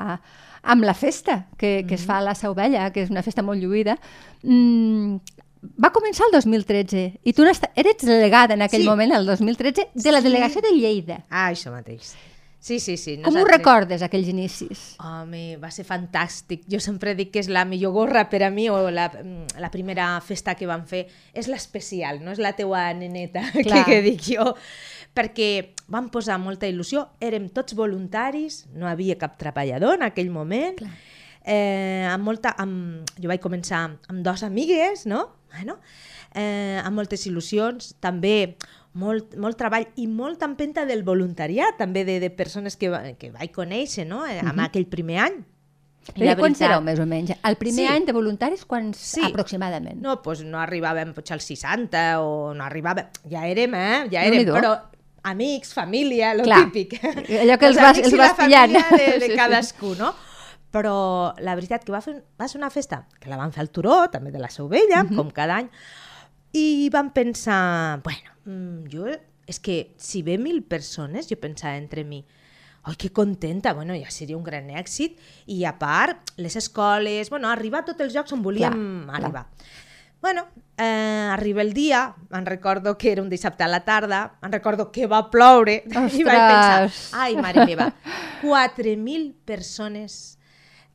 amb 0.68 0.82
la 0.84 0.92
festa 0.92 1.46
que, 1.56 1.84
que 1.88 1.94
es 1.94 2.04
fa 2.04 2.18
a 2.18 2.24
la 2.24 2.34
Sauvella, 2.34 2.90
que 2.92 3.04
és 3.04 3.12
una 3.12 3.22
festa 3.22 3.44
molt 3.46 3.62
lluïda, 3.62 3.94
mm, 4.42 5.37
va 5.62 5.90
començar 5.94 6.26
el 6.28 6.34
2013 6.36 7.04
i 7.24 7.34
tu 7.34 7.44
eres 7.46 7.60
delegada 8.02 8.54
en 8.54 8.62
aquell 8.66 8.84
sí. 8.84 8.88
moment, 8.88 9.14
el 9.16 9.26
2013, 9.26 9.90
de 9.94 10.12
la 10.12 10.22
delegació 10.24 10.62
de 10.64 10.74
Lleida. 10.74 11.22
Ah, 11.28 11.48
això 11.50 11.72
mateix. 11.74 12.14
Sí, 12.60 12.80
sí, 12.80 12.96
sí. 12.98 13.14
Com 13.22 13.36
ho 13.38 13.44
recordes, 13.46 14.02
aquells 14.02 14.28
inicis? 14.32 14.80
Home, 15.00 15.56
va 15.62 15.70
ser 15.70 15.84
fantàstic. 15.86 16.64
Jo 16.70 16.80
sempre 16.82 17.14
dic 17.16 17.30
que 17.32 17.42
és 17.44 17.48
la 17.54 17.62
millor 17.68 17.94
gorra 17.94 18.24
per 18.28 18.42
a 18.44 18.50
mi, 18.50 18.66
o 18.68 18.90
la, 18.90 19.06
mm, 19.12 19.60
la 19.62 19.70
primera 19.70 20.08
festa 20.26 20.56
que 20.58 20.66
vam 20.66 20.82
fer. 20.90 21.04
És 21.32 21.46
l'especial, 21.48 22.18
no 22.24 22.34
és 22.34 22.42
la 22.42 22.52
teua 22.58 22.88
neneta, 22.98 23.44
que, 23.54 23.84
que 23.86 24.00
dic 24.02 24.26
jo. 24.34 24.50
Perquè 25.14 25.48
vam 25.88 26.10
posar 26.10 26.40
molta 26.42 26.66
il·lusió, 26.68 27.06
érem 27.22 27.46
tots 27.54 27.78
voluntaris, 27.78 28.64
no 28.74 28.90
havia 28.90 29.16
cap 29.18 29.38
treballador 29.38 30.00
en 30.00 30.08
aquell 30.10 30.34
moment. 30.34 30.82
Clar. 30.82 30.92
Eh, 31.48 32.04
amb 32.10 32.26
molta, 32.26 32.52
amb, 32.60 33.06
jo 33.16 33.30
vaig 33.30 33.40
començar 33.40 33.86
amb 33.86 34.20
dos 34.26 34.42
amigues, 34.44 35.06
no? 35.08 35.37
Bueno, 35.52 35.78
eh, 36.34 36.80
amb 36.84 36.96
moltes 36.96 37.26
il·lusions, 37.26 37.94
també 38.00 38.56
molt, 38.98 39.36
molt 39.40 39.58
treball 39.60 39.86
i 39.96 40.06
molta 40.10 40.48
empenta 40.48 40.84
del 40.88 41.04
voluntariat, 41.06 41.78
també 41.78 42.04
de, 42.08 42.18
de 42.20 42.30
persones 42.30 42.76
que, 42.76 42.90
que 43.18 43.30
vaig 43.34 43.54
conèixer 43.54 44.06
no? 44.08 44.24
eh, 44.26 44.40
amb 44.40 44.52
uh 44.52 44.58
-huh. 44.58 44.66
aquell 44.68 44.86
primer 44.86 45.18
any. 45.26 45.38
I 46.16 46.22
Però 46.22 46.36
quants 46.38 46.60
éreu, 46.64 46.80
més 46.80 46.98
o 46.98 47.04
menys? 47.06 47.34
El 47.44 47.56
primer 47.60 47.86
sí. 47.86 47.92
any 47.92 48.06
de 48.06 48.12
voluntaris, 48.12 48.64
quants 48.64 48.96
sí. 48.96 49.20
aproximadament? 49.26 50.00
No, 50.00 50.16
doncs 50.24 50.40
no 50.42 50.58
arribàvem 50.58 51.12
potser 51.12 51.34
als 51.34 51.44
60 51.44 52.20
o 52.22 52.54
no 52.54 52.64
arribàvem... 52.64 53.10
Ja 53.28 53.44
érem, 53.46 53.74
eh? 53.74 54.06
Ja 54.10 54.22
érem, 54.24 54.46
però 54.46 54.78
amics, 55.22 55.74
família, 55.74 56.32
lo 56.34 56.44
Clar. 56.44 56.64
típic. 56.64 56.96
Allò 57.04 57.58
que 57.58 57.66
els, 57.70 57.76
els 57.76 57.82
vas, 57.82 57.98
els 57.98 58.16
vas 58.16 58.34
pillant. 58.38 58.72
de, 58.72 59.18
de 59.20 59.28
cadascú, 59.40 59.94
no? 59.98 60.14
Però 60.74 61.32
la 61.40 61.54
veritat 61.56 61.84
que 61.84 61.92
va, 61.94 62.02
fer, 62.04 62.18
va 62.40 62.48
ser 62.48 62.58
una 62.60 62.68
festa 62.70 63.06
que 63.20 63.30
la 63.30 63.38
van 63.40 63.54
fer 63.54 63.62
al 63.64 63.70
Turó, 63.72 64.02
també 64.12 64.32
de 64.34 64.42
la 64.42 64.50
Seu 64.52 64.68
Vella, 64.68 65.02
uh 65.02 65.08
-huh. 65.08 65.16
com 65.16 65.30
cada 65.30 65.56
any, 65.56 65.70
i 66.52 66.88
vam 66.92 67.10
pensar, 67.12 68.00
bueno, 68.02 68.30
mm, 68.44 68.88
jo, 68.92 69.06
és 69.46 69.58
que 69.60 69.94
si 69.96 70.22
ve 70.22 70.36
mil 70.38 70.62
persones, 70.62 71.28
jo 71.28 71.36
pensava 71.40 71.76
entre 71.76 72.04
mi, 72.04 72.24
oi, 72.84 72.96
que 72.96 73.10
contenta, 73.10 73.72
bueno, 73.72 73.94
ja 73.94 74.10
seria 74.10 74.36
un 74.36 74.44
gran 74.44 74.68
èxit, 74.70 75.18
i 75.46 75.64
a 75.64 75.78
part, 75.78 76.32
les 76.36 76.56
escoles, 76.56 77.30
bueno, 77.30 77.48
arribar 77.48 77.80
a 77.80 77.84
tots 77.84 78.00
els 78.00 78.14
llocs 78.14 78.32
on 78.32 78.42
volíem 78.42 79.04
clar, 79.04 79.16
arribar. 79.16 79.46
Clar. 79.46 79.86
Bueno, 80.20 80.48
eh, 80.76 81.28
arriba 81.30 81.62
el 81.62 81.72
dia, 81.72 82.16
me'n 82.30 82.46
recordo 82.46 82.96
que 82.98 83.12
era 83.12 83.22
un 83.22 83.28
dissabte 83.30 83.62
a 83.62 83.68
la 83.68 83.84
tarda, 83.84 84.38
me'n 84.42 84.52
recordo 84.52 84.90
que 84.90 85.06
va 85.06 85.30
ploure, 85.30 85.84
Ostres. 85.86 86.14
i 86.18 86.24
vaig 86.26 86.42
pensar, 86.42 86.90
ai, 87.22 87.36
mare 87.36 87.66
meva, 87.66 87.92
4.000 88.42 89.32
persones 89.46 90.37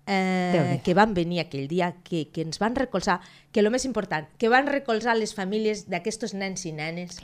eh, 0.07 0.81
que 0.83 0.93
van 0.93 1.13
venir 1.13 1.41
aquell 1.43 1.67
dia, 1.67 1.93
que, 2.03 2.27
que 2.33 2.43
ens 2.43 2.59
van 2.59 2.75
recolzar, 2.75 3.19
que 3.51 3.63
el 3.63 3.71
més 3.71 3.85
important, 3.85 4.27
que 4.37 4.51
van 4.51 4.67
recolzar 4.67 5.15
les 5.17 5.35
famílies 5.35 5.87
d'aquests 5.91 6.35
nens 6.35 6.65
i 6.65 6.73
nenes, 6.75 7.21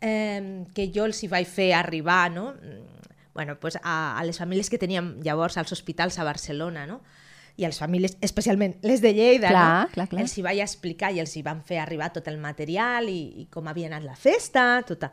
eh, 0.00 0.64
que 0.74 0.90
jo 0.94 1.06
els 1.08 1.22
hi 1.22 1.30
vaig 1.32 1.48
fer 1.48 1.72
arribar, 1.78 2.30
no? 2.30 2.52
bueno, 3.34 3.58
pues 3.58 3.78
a, 3.82 4.18
a 4.18 4.24
les 4.24 4.36
famílies 4.38 4.68
que 4.68 4.76
teníem 4.76 5.14
llavors 5.24 5.56
als 5.56 5.72
hospitals 5.72 6.18
a 6.18 6.24
Barcelona, 6.24 6.86
no? 6.86 7.00
i 7.56 7.64
a 7.64 7.68
les 7.68 7.78
famílies, 7.80 8.16
especialment 8.24 8.78
les 8.84 9.02
de 9.04 9.12
Lleida, 9.12 9.50
clar, 9.52 9.64
no? 9.68 9.92
clar, 9.92 10.08
clar. 10.08 10.22
els 10.24 10.34
hi 10.36 10.44
vaig 10.44 10.62
explicar 10.64 11.12
i 11.12 11.20
els 11.20 11.34
hi 11.36 11.42
van 11.44 11.60
fer 11.64 11.82
arribar 11.82 12.10
tot 12.12 12.28
el 12.32 12.38
material 12.40 13.10
i, 13.12 13.44
i 13.44 13.46
com 13.52 13.68
havia 13.68 13.90
anat 13.90 14.06
la 14.06 14.16
festa, 14.16 14.82
tota. 14.88 15.12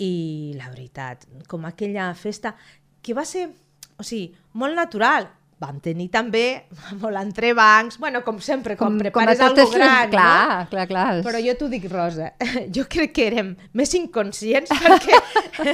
I 0.00 0.54
la 0.56 0.70
veritat, 0.72 1.26
com 1.46 1.66
aquella 1.68 2.08
festa 2.16 2.54
que 3.04 3.14
va 3.14 3.26
ser, 3.28 3.46
o 4.00 4.06
sigui, 4.06 4.30
molt 4.56 4.74
natural, 4.78 5.28
vam 5.60 5.80
tenir 5.84 6.08
també 6.12 6.44
molt 7.02 7.20
entrebancs, 7.20 7.98
bueno, 8.00 8.22
com 8.26 8.40
sempre, 8.44 8.76
com, 8.80 8.94
com 8.94 9.02
prepares 9.04 9.40
com 9.40 9.50
alguna 9.52 9.74
gran, 9.74 10.14
clar, 10.14 10.30
no? 10.30 10.46
Clar, 10.70 10.70
clar, 10.72 10.86
clar. 10.92 11.08
Però 11.26 11.42
jo 11.44 11.56
t'ho 11.58 11.68
dic, 11.72 11.86
Rosa, 11.92 12.32
jo 12.76 12.86
crec 12.90 13.14
que 13.18 13.28
érem 13.28 13.52
més 13.76 13.92
inconscients 13.98 14.72
perquè 14.72 15.20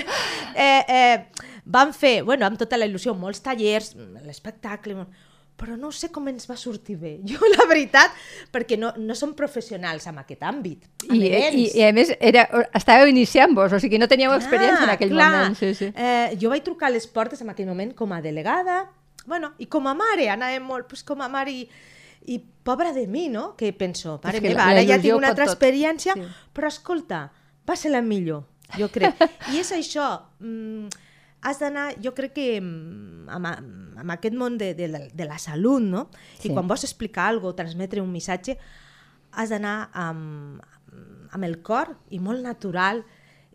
eh, 0.66 0.82
eh, 0.82 1.46
vam 1.64 1.94
fer, 1.94 2.18
bueno, 2.26 2.48
amb 2.48 2.58
tota 2.58 2.78
la 2.78 2.90
il·lusió, 2.90 3.14
molts 3.18 3.42
tallers, 3.44 3.94
l'espectacle, 4.26 5.06
però 5.56 5.72
no 5.80 5.88
sé 5.94 6.10
com 6.12 6.26
ens 6.28 6.44
va 6.50 6.56
sortir 6.60 6.98
bé. 7.00 7.14
Jo, 7.24 7.40
la 7.54 7.64
veritat, 7.68 8.12
perquè 8.52 8.76
no, 8.78 8.92
no 9.00 9.16
som 9.16 9.32
professionals 9.38 10.04
en 10.10 10.20
aquest 10.20 10.44
àmbit. 10.44 10.84
I, 11.08 11.16
i, 11.16 11.64
I 11.80 11.86
a 11.86 11.94
més, 11.96 12.12
era, 12.20 12.44
estàveu 12.76 13.08
iniciant-vos, 13.10 13.72
o 13.72 13.80
sigui, 13.80 14.00
no 14.02 14.10
teníeu 14.10 14.34
clar, 14.34 14.42
experiència 14.42 14.84
en 14.84 14.94
aquell 14.98 15.14
clar. 15.14 15.30
moment. 15.32 15.58
Sí, 15.58 15.72
sí. 15.78 15.90
Eh, 15.94 16.36
jo 16.42 16.52
vaig 16.52 16.66
trucar 16.66 16.90
a 16.90 16.94
les 16.98 17.08
portes 17.08 17.40
en 17.40 17.54
aquell 17.54 17.70
moment 17.70 17.96
com 17.96 18.12
a 18.12 18.20
delegada, 18.24 18.84
bueno, 19.26 19.52
i 19.58 19.68
com 19.70 19.86
a 19.90 19.94
mare, 19.98 20.28
anàvem 20.32 20.64
molt, 20.66 20.88
pues, 20.90 21.04
com 21.06 21.22
a 21.22 21.28
mare 21.32 21.52
i, 21.52 21.64
i 22.32 22.38
pobra 22.40 22.92
de 22.96 23.06
mi, 23.06 23.26
no? 23.32 23.50
Que 23.58 23.72
penso, 23.76 24.18
pare 24.22 24.40
meva, 24.44 24.68
ara 24.70 24.84
ja 24.86 25.00
tinc 25.02 25.18
una 25.18 25.32
altra 25.34 25.48
experiència, 25.48 26.16
sí. 26.16 26.28
però 26.56 26.70
escolta, 26.72 27.26
va 27.66 27.76
ser 27.78 27.92
la 27.94 28.02
millor, 28.02 28.46
jo 28.78 28.88
crec. 28.92 29.20
I 29.52 29.60
és 29.62 29.72
això, 29.76 30.08
mm, 30.40 31.04
has 31.46 31.60
d'anar, 31.62 31.90
jo 32.02 32.14
crec 32.16 32.34
que 32.38 32.48
mm, 32.60 33.28
amb, 33.36 33.50
amb 34.02 34.16
aquest 34.16 34.34
món 34.38 34.58
de, 34.58 34.72
de, 34.78 34.88
de 35.12 35.28
la 35.28 35.38
salut, 35.42 35.84
no? 35.84 36.08
Sí. 36.38 36.48
I 36.48 36.54
quan 36.54 36.66
vols 36.66 36.86
explicar 36.86 37.30
alguna 37.30 37.52
cosa, 37.52 37.62
transmetre 37.62 38.02
un 38.02 38.10
missatge, 38.14 38.56
has 39.36 39.52
d'anar 39.52 39.76
amb, 39.92 40.64
amb 41.36 41.46
el 41.46 41.60
cor 41.62 41.92
i 42.10 42.20
molt 42.22 42.42
natural 42.44 43.02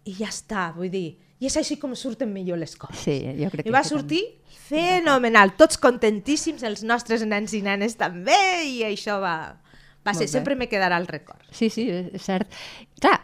i 0.06 0.16
ja 0.18 0.30
està, 0.30 0.70
vull 0.76 0.92
dir, 0.94 1.18
i 1.42 1.50
és 1.50 1.58
així 1.58 1.80
com 1.82 1.96
surten 1.98 2.30
millor 2.30 2.60
les 2.62 2.76
coses. 2.78 3.02
Sí, 3.02 3.18
jo 3.40 3.50
crec 3.50 3.66
I 3.66 3.74
va 3.74 3.82
sortir 3.88 4.22
fenomenal, 4.70 5.56
tots 5.60 5.80
contentíssims, 5.82 6.62
els 6.68 6.86
nostres 6.88 7.26
nens 7.28 7.56
i 7.58 7.64
nenes 7.66 7.98
també, 8.00 8.38
i 8.70 8.84
això 8.88 9.18
va, 9.24 9.36
va 10.06 10.14
ser, 10.16 10.30
sempre 10.32 10.56
me 10.56 10.70
quedarà 10.72 11.02
el 11.02 11.10
record. 11.10 11.44
Sí, 11.52 11.72
sí, 11.74 11.88
és 11.90 12.30
cert. 12.30 12.52
Clar, 13.02 13.18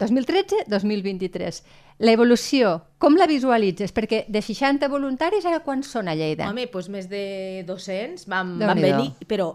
2013-2023. 0.00 1.62
L'evolució, 2.00 2.76
com 3.02 3.18
la 3.20 3.26
visualitzes? 3.28 3.92
Perquè 3.92 4.22
de 4.32 4.40
60 4.40 4.88
voluntaris 4.88 5.44
ara 5.44 5.60
quants 5.66 5.90
són 5.92 6.08
a 6.08 6.14
Lleida? 6.16 6.48
Home, 6.48 6.64
doncs 6.72 6.88
més 6.88 7.10
de 7.10 7.64
200 7.68 8.24
van, 8.30 8.54
van 8.62 8.80
venir, 8.80 9.10
però 9.28 9.50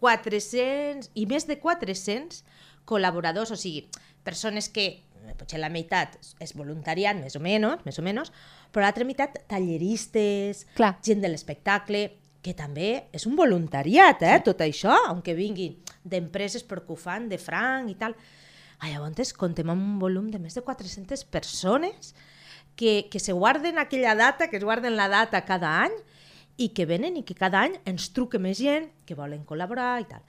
400 0.00 1.10
i 1.18 1.26
més 1.28 1.44
de 1.50 1.58
400 1.60 2.40
col·laboradors, 2.88 3.52
o 3.52 3.58
sigui, 3.60 3.84
persones 4.24 4.70
que 4.72 4.86
potser 5.34 5.58
la 5.58 5.72
meitat 5.72 6.14
és 6.40 6.54
voluntariat, 6.54 7.18
més 7.18 7.34
o 7.34 7.42
menys, 7.42 7.82
més 7.86 7.98
o 7.98 8.04
menys, 8.06 8.30
però 8.70 8.84
l'altra 8.84 9.06
meitat 9.08 9.40
talleristes, 9.50 10.66
Clar. 10.76 10.94
gent 11.02 11.24
de 11.24 11.32
l'espectacle, 11.32 12.04
que 12.46 12.54
també 12.54 13.08
és 13.16 13.26
un 13.26 13.34
voluntariat, 13.34 14.22
eh, 14.22 14.38
tot 14.46 14.62
això, 14.62 14.94
aunque 15.08 15.34
vinguin 15.34 15.80
d'empreses 16.06 16.62
per 16.62 16.84
que 16.84 16.94
ho 16.94 16.96
fan, 17.00 17.26
de 17.28 17.40
franc 17.42 17.90
i 17.90 17.96
tal. 17.98 18.14
Ah, 18.78 18.92
llavors 18.92 19.32
comptem 19.34 19.72
amb 19.72 19.82
un 19.82 19.98
volum 19.98 20.28
de 20.30 20.38
més 20.38 20.54
de 20.54 20.62
400 20.62 21.24
persones 21.24 22.14
que, 22.76 23.08
que 23.10 23.18
se 23.18 23.32
guarden 23.32 23.78
aquella 23.78 24.14
data, 24.14 24.46
que 24.48 24.60
es 24.60 24.64
guarden 24.64 24.94
la 24.96 25.08
data 25.08 25.42
cada 25.48 25.72
any 25.88 25.96
i 26.56 26.70
que 26.76 26.86
venen 26.86 27.16
i 27.16 27.24
que 27.24 27.34
cada 27.34 27.64
any 27.64 27.80
ens 27.88 28.12
truque 28.12 28.38
més 28.38 28.60
gent 28.60 28.90
que 29.08 29.18
volen 29.18 29.42
col·laborar 29.48 29.96
i 30.04 30.08
tal. 30.12 30.22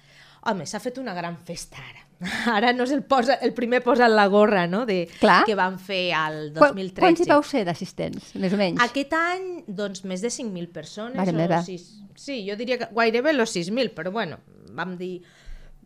Home, 0.48 0.66
s'ha 0.66 0.82
fet 0.82 0.98
una 0.98 1.14
gran 1.14 1.38
festa 1.38 1.78
ara. 1.84 2.07
Ara 2.58 2.74
no 2.74 2.88
és 2.88 2.94
el, 2.96 3.04
posa, 3.06 3.38
el 3.46 3.54
primer 3.58 3.84
posa 3.86 4.08
la 4.10 4.26
gorra, 4.32 4.66
no?, 4.70 4.86
de, 4.90 5.06
Clar. 5.20 5.44
que 5.46 5.56
van 5.58 5.78
fer 5.80 6.12
al 6.18 6.52
2013. 6.56 7.02
Quants 7.04 7.22
hi 7.22 7.30
vau 7.30 7.44
ser 7.46 7.64
d'assistents, 7.68 8.32
més 8.42 8.56
o 8.56 8.60
menys? 8.60 8.82
Aquest 8.84 9.14
any, 9.18 9.48
doncs, 9.68 10.04
més 10.10 10.24
de 10.26 10.32
5.000 10.34 10.72
persones. 10.74 11.18
Mare 11.20 11.36
meva. 11.38 11.62
6, 11.66 11.86
sí, 12.18 12.40
jo 12.48 12.58
diria 12.60 12.80
que 12.82 12.90
gairebé 12.96 13.36
los 13.38 13.54
6.000, 13.56 13.94
però 13.98 14.14
bueno, 14.16 14.42
vam 14.78 14.98
dir... 14.98 15.20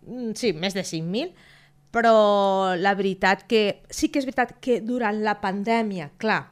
Mm, 0.05 0.31
sí, 0.39 0.53
més 0.53 0.77
de 0.77 0.85
5.000. 0.87 1.49
Però 1.91 2.15
la 2.79 2.95
veritat 2.95 3.43
que... 3.51 3.81
Sí 3.91 4.07
que 4.07 4.21
és 4.23 4.27
veritat 4.29 4.55
que 4.63 4.79
durant 4.85 5.19
la 5.25 5.35
pandèmia, 5.43 6.13
clar, 6.21 6.45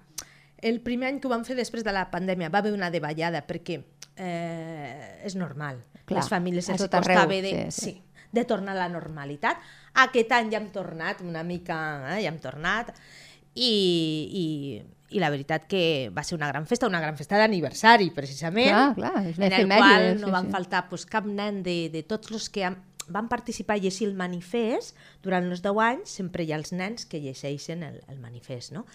el 0.60 0.82
primer 0.84 1.14
any 1.14 1.22
que 1.24 1.30
ho 1.30 1.32
vam 1.32 1.46
fer 1.48 1.56
després 1.56 1.86
de 1.88 1.94
la 1.96 2.10
pandèmia 2.12 2.52
va 2.52 2.60
haver 2.60 2.74
una 2.76 2.92
davallada 2.92 3.46
perquè 3.48 3.80
eh, 4.20 5.24
és 5.24 5.40
normal. 5.40 5.80
Clar, 6.04 6.20
Les 6.20 6.30
famílies 6.32 6.70
els 6.74 6.84
arreu, 6.84 7.00
costava 7.00 7.40
de, 7.40 7.54
sí, 7.72 7.72
sí. 7.72 7.92
sí, 7.94 7.96
de 8.32 8.46
tornar 8.46 8.76
a 8.76 8.84
la 8.84 8.90
normalitat. 8.92 9.60
Aquest 10.06 10.32
any 10.38 10.52
ja 10.54 10.62
hem 10.62 10.70
tornat 10.74 11.24
una 11.26 11.44
mica, 11.44 11.80
eh, 12.14 12.22
ja 12.24 12.32
hem 12.32 12.40
tornat 12.44 12.94
i, 13.56 13.72
i, 14.42 14.46
i 15.16 15.22
la 15.22 15.32
veritat 15.34 15.66
que 15.70 15.84
va 16.16 16.24
ser 16.24 16.38
una 16.38 16.50
gran 16.52 16.68
festa, 16.70 16.88
una 16.88 17.02
gran 17.02 17.18
festa 17.18 17.40
d'aniversari, 17.42 18.12
precisament, 18.16 18.70
Clar, 18.70 18.94
clar, 19.00 19.26
és 19.32 19.42
en 19.42 19.58
el 19.64 19.74
qual 19.74 20.12
no 20.20 20.30
sí, 20.30 20.36
van 20.38 20.48
sí. 20.48 20.54
faltar 20.58 20.86
pues, 20.92 21.08
cap 21.10 21.26
nen 21.26 21.64
de, 21.66 21.80
de 21.94 22.06
tots 22.08 22.32
els 22.36 22.50
que 22.54 22.68
han, 22.70 22.78
van 23.10 23.28
participar 23.28 23.80
a 23.80 23.82
llegir 23.82 24.08
el 24.08 24.16
manifest, 24.16 24.96
durant 25.26 25.50
els 25.50 25.64
10 25.66 25.84
anys 25.88 26.16
sempre 26.22 26.46
hi 26.46 26.54
ha 26.54 26.62
els 26.62 26.72
nens 26.78 27.10
que 27.10 27.22
llegeixen 27.24 27.84
el, 27.84 28.00
el 28.08 28.22
manifest, 28.22 28.76
no? 28.76 28.86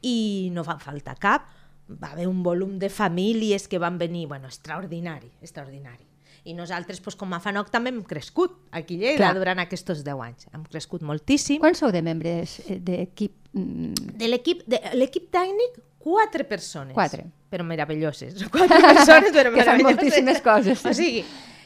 I 0.00 0.48
no 0.56 0.64
van 0.64 0.80
faltar 0.80 1.18
cap, 1.20 1.52
va 1.88 2.12
haver 2.14 2.28
un 2.28 2.42
volum 2.42 2.78
de 2.80 2.88
famílies 2.88 3.68
que 3.68 3.78
van 3.78 3.98
venir, 4.00 4.26
bueno, 4.28 4.48
extraordinari, 4.48 5.30
extraordinari. 5.40 6.07
I 6.48 6.54
nosaltres, 6.56 7.00
pues, 7.04 7.14
com 7.18 7.32
a 7.36 7.40
FANOC, 7.44 7.68
també 7.74 7.90
hem 7.92 7.98
crescut 8.08 8.54
aquí 8.72 8.96
a 8.96 9.02
Lleida 9.02 9.18
Clar. 9.20 9.34
durant 9.36 9.58
aquests 9.60 10.00
10 10.06 10.20
anys. 10.24 10.46
Hem 10.54 10.62
crescut 10.64 11.02
moltíssim. 11.04 11.58
Quants 11.60 11.82
sou 11.82 11.92
de 11.92 12.00
membres 12.02 12.58
eh, 12.66 12.78
d'equip? 12.80 13.34
Mm, 13.52 14.14
De 14.16 14.28
l'equip 14.30 14.62
de 14.68 14.80
l'equip 14.96 15.26
tècnic, 15.34 15.76
quatre 16.00 16.46
persones. 16.48 16.94
Quatre. 16.96 17.26
Però 17.52 17.64
meravelloses. 17.64 18.38
Quatre 18.54 18.80
persones, 18.80 19.30
però 19.34 19.52
Que 19.56 19.64
fan 19.64 19.76
meravelloses. 19.76 19.84
moltíssimes 19.84 20.40
coses. 20.44 20.84
O 20.88 20.94
sigui, 20.96 21.22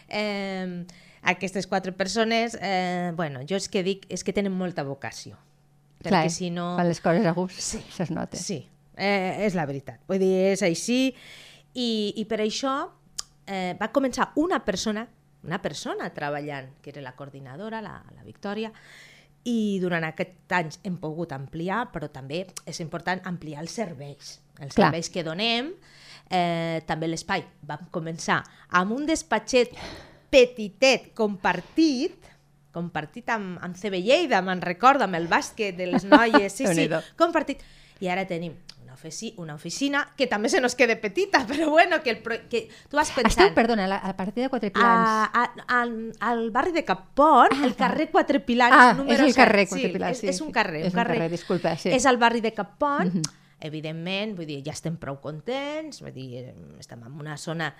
eh, 0.08 0.84
aquestes 1.22 1.66
quatre 1.70 1.92
persones, 1.92 2.56
eh, 2.60 3.12
bueno, 3.14 3.40
jo 3.48 3.56
és 3.58 3.68
que 3.70 3.82
dic, 3.86 4.06
és 4.10 4.24
que 4.26 4.32
tenen 4.34 4.52
molta 4.52 4.82
vocació. 4.82 5.36
clar, 6.02 6.24
Perquè 6.24 6.30
si 6.34 6.50
no... 6.50 6.72
fan 6.76 6.88
les 6.90 7.00
coses 7.00 7.26
a 7.26 7.32
gust, 7.36 7.60
Sí. 7.62 7.78
se's 7.94 8.10
nota. 8.10 8.36
Sí, 8.36 8.64
eh, 8.96 9.44
és 9.46 9.54
la 9.54 9.66
veritat. 9.66 10.00
Vull 10.08 10.18
dir, 10.18 10.32
és 10.56 10.62
així. 10.66 11.14
I, 11.74 12.12
i 12.18 12.24
per 12.26 12.40
això 12.42 12.90
eh, 13.46 13.74
va 13.80 13.90
començar 13.92 14.30
una 14.36 14.62
persona, 14.64 15.06
una 15.42 15.60
persona 15.62 16.10
treballant, 16.14 16.74
que 16.82 16.90
era 16.90 17.02
la 17.02 17.16
coordinadora, 17.16 17.80
la, 17.82 17.96
la 18.14 18.24
Victòria, 18.26 18.72
i 19.48 19.80
durant 19.82 20.04
aquest 20.06 20.54
anys 20.54 20.78
hem 20.86 20.96
pogut 21.02 21.32
ampliar, 21.34 21.88
però 21.92 22.06
també 22.12 22.44
és 22.68 22.78
important 22.84 23.22
ampliar 23.26 23.62
els 23.64 23.74
serveis. 23.74 24.36
Els 24.60 24.76
Clar. 24.76 24.88
serveis 24.88 25.10
que 25.10 25.24
donem, 25.26 25.72
eh, 26.30 26.82
també 26.86 27.08
l'espai. 27.08 27.42
Vam 27.66 27.88
començar 27.90 28.42
amb 28.78 28.94
un 28.94 29.06
despatxet 29.08 29.74
petitet, 30.30 31.10
compartit, 31.18 32.30
compartit 32.72 33.28
amb, 33.34 33.58
amb 33.60 33.76
CB 33.76 33.98
Lleida, 34.00 34.40
me'n 34.42 34.62
recordo, 34.62 35.04
amb 35.04 35.18
el 35.18 35.26
bàsquet 35.28 35.76
de 35.76 35.90
les 35.90 36.06
noies, 36.08 36.54
sí, 36.54 36.68
sí, 36.76 36.88
compartit. 37.18 37.64
I 38.02 38.08
ara 38.10 38.24
tenim 38.26 38.54
ofici 39.02 39.32
una 39.42 39.56
oficina 39.58 40.04
que 40.16 40.28
també 40.30 40.48
se 40.48 40.60
nos 40.62 40.76
quede 40.78 40.94
petita, 40.96 41.42
però 41.50 41.68
bueno, 41.70 41.98
que, 42.02 42.10
el 42.14 42.22
pro 42.22 42.38
que 42.48 42.68
tu 42.88 42.96
vas 42.96 43.10
Esteu, 43.10 43.24
pensant... 43.26 43.52
perdona, 43.54 43.84
a, 43.84 43.88
la, 43.90 43.96
a 43.98 44.14
partir 44.16 44.44
de 44.44 44.48
quatre 44.48 44.70
pilans. 44.70 45.08
A, 45.10 45.42
a, 45.42 45.80
al, 45.82 46.12
al 46.20 46.50
barri 46.54 46.72
de 46.72 46.84
Capont, 46.86 47.52
el 47.64 47.74
carrer 47.76 48.10
Quatre 48.10 48.40
Pilars, 48.40 48.72
Ah, 48.78 48.92
número 48.94 49.18
és 49.26 49.28
el 49.28 49.34
carrer 49.34 49.66
Quatre 49.68 49.88
sí, 49.88 49.92
Pilars, 49.92 50.16
És, 50.16 50.20
sí, 50.22 50.28
és 50.30 50.40
un 50.40 50.48
sí. 50.48 50.52
carrer, 50.54 50.84
És 50.86 50.94
un 50.94 51.00
carrer, 51.02 51.28
disculpa, 51.30 51.76
sí. 51.76 51.90
És 51.90 52.06
al 52.06 52.16
barri 52.22 52.40
de 52.40 52.52
Capont, 52.54 53.10
evidentment, 53.60 54.36
vull 54.36 54.46
dir, 54.48 54.62
ja 54.66 54.72
estem 54.74 54.96
prou 54.98 55.18
contents, 55.22 56.00
vull 56.02 56.14
dir, 56.14 56.46
estem 56.80 57.02
en 57.06 57.12
una 57.20 57.36
zona, 57.36 57.74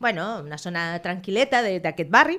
bueno, 0.00 0.40
una 0.42 0.58
zona 0.58 0.98
tranquil·leta 1.02 1.62
de- 1.62 1.78
d'aquest 1.84 2.10
barri, 2.10 2.38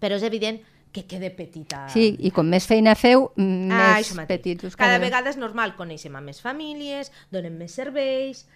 però 0.00 0.16
és 0.16 0.22
evident 0.24 0.60
que 0.60 0.75
quede 1.04 1.30
petita. 1.30 1.88
Sí, 1.92 2.16
i 2.18 2.30
com 2.30 2.48
més 2.48 2.66
feina 2.66 2.94
feu, 2.94 3.30
mm, 3.36 3.70
Ah, 3.70 3.94
més 3.98 4.14
mateix. 4.14 4.26
petits 4.28 4.64
us 4.64 4.76
Cada 4.76 4.98
vegada 4.98 5.28
és 5.30 5.36
normal, 5.36 5.76
coneixem 5.76 6.16
a 6.16 6.20
més 6.20 6.40
famílies, 6.40 7.12
donem 7.30 7.56
més 7.58 7.72
serveis 7.72 8.46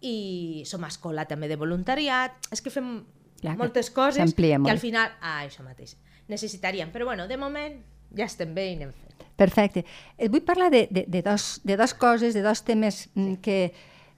i 0.00 0.62
som 0.66 0.82
escola 0.84 1.26
també 1.26 1.48
de 1.48 1.56
voluntariat. 1.56 2.32
És 2.50 2.60
que 2.62 2.70
fem 2.70 3.04
Clar 3.40 3.54
que 3.54 3.58
moltes 3.58 3.90
coses 3.90 4.32
i 4.38 4.56
molt. 4.58 4.70
al 4.70 4.78
final, 4.78 5.10
ah, 5.20 5.44
això 5.44 5.62
mateix, 5.62 5.96
necessitaríem. 6.28 6.90
Però 6.92 7.04
bueno, 7.04 7.26
de 7.28 7.36
moment 7.36 7.80
ja 8.16 8.24
estem 8.24 8.54
bé 8.54 8.70
i 8.72 8.74
anem 8.76 8.92
fent. 8.92 9.10
Perfecte. 9.36 9.84
Et 10.18 10.30
vull 10.30 10.42
parlar 10.42 10.70
de, 10.70 10.86
de, 10.90 11.04
de, 11.08 11.22
dos, 11.22 11.60
de 11.64 11.76
dos 11.76 11.94
coses, 11.94 12.34
de 12.34 12.42
dos 12.42 12.62
temes 12.62 13.08
mm, 13.14 13.34
que, 13.42 13.72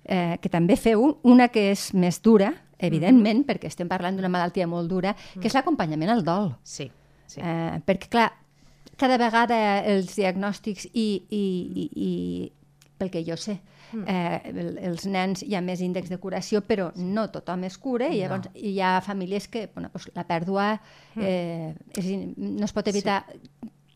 eh, 0.05 0.39
que 0.43 0.49
també 0.49 0.77
feu. 0.77 1.19
Una 1.23 1.49
que 1.49 1.71
és 1.71 1.95
més 1.95 2.21
dura, 2.21 2.53
evidentment, 2.79 3.39
Mhm. 3.39 3.47
perquè 3.47 3.67
estem 3.71 3.89
parlant 3.89 4.17
d'una 4.17 4.29
malaltia 4.29 4.67
molt 4.67 4.89
dura, 4.91 5.15
que 5.41 5.47
és 5.49 5.55
l'acompanyament 5.55 6.11
al 6.11 6.25
dol. 6.25 6.57
Sí, 6.63 6.91
sí. 7.35 7.41
Eh, 7.43 7.81
perquè, 7.87 8.09
clar, 8.13 8.31
cada 8.97 9.19
vegada 9.19 9.57
els 9.91 10.15
diagnòstics 10.17 10.87
i, 10.93 11.09
i, 11.29 11.45
i, 11.75 11.87
i 11.95 12.11
pel 12.99 13.11
que 13.11 13.25
jo 13.27 13.37
sé, 13.37 13.61
Mm. 13.95 14.05
eh, 14.09 14.41
el, 14.51 14.79
els 14.89 15.05
nens 15.07 15.43
hi 15.47 15.55
ha 15.55 15.61
més 15.63 15.79
índex 15.85 16.09
de 16.11 16.17
curació, 16.19 16.63
però 16.67 16.89
no 16.97 17.29
tothom 17.31 17.63
es 17.69 17.77
cura 17.79 18.09
i 18.11 18.17
llavors 18.19 18.49
hi 18.59 18.81
ha 18.83 18.97
famílies 19.05 19.47
que 19.47 19.69
bueno, 19.75 19.91
doncs 19.93 20.09
la 20.17 20.25
pèrdua 20.27 20.81
Mm. 21.15 21.23
eh, 21.23 21.75
és, 22.01 22.09
no 22.37 22.65
es 22.65 22.73
pot 22.75 22.89
evitar. 22.91 23.21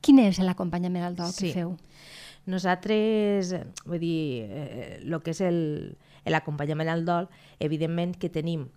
Quin 0.01 0.21
és 0.23 0.39
l'acompanyament 0.39 1.03
al 1.05 1.17
dol 1.17 1.33
Sí. 1.33 1.49
que 1.49 1.53
feu? 1.55 1.73
Nosaltres, 2.47 3.53
eh, 3.53 3.65
vull 3.87 3.99
dir, 4.01 4.47
eh, 4.49 5.01
el 5.05 5.21
que 5.23 5.31
és 5.33 5.41
el- 5.41 5.97
l'acompanyament 6.27 6.89
al 6.89 7.05
dol, 7.05 7.29
evidentment 7.59 8.15
que 8.17 8.29
tenim 8.29 8.69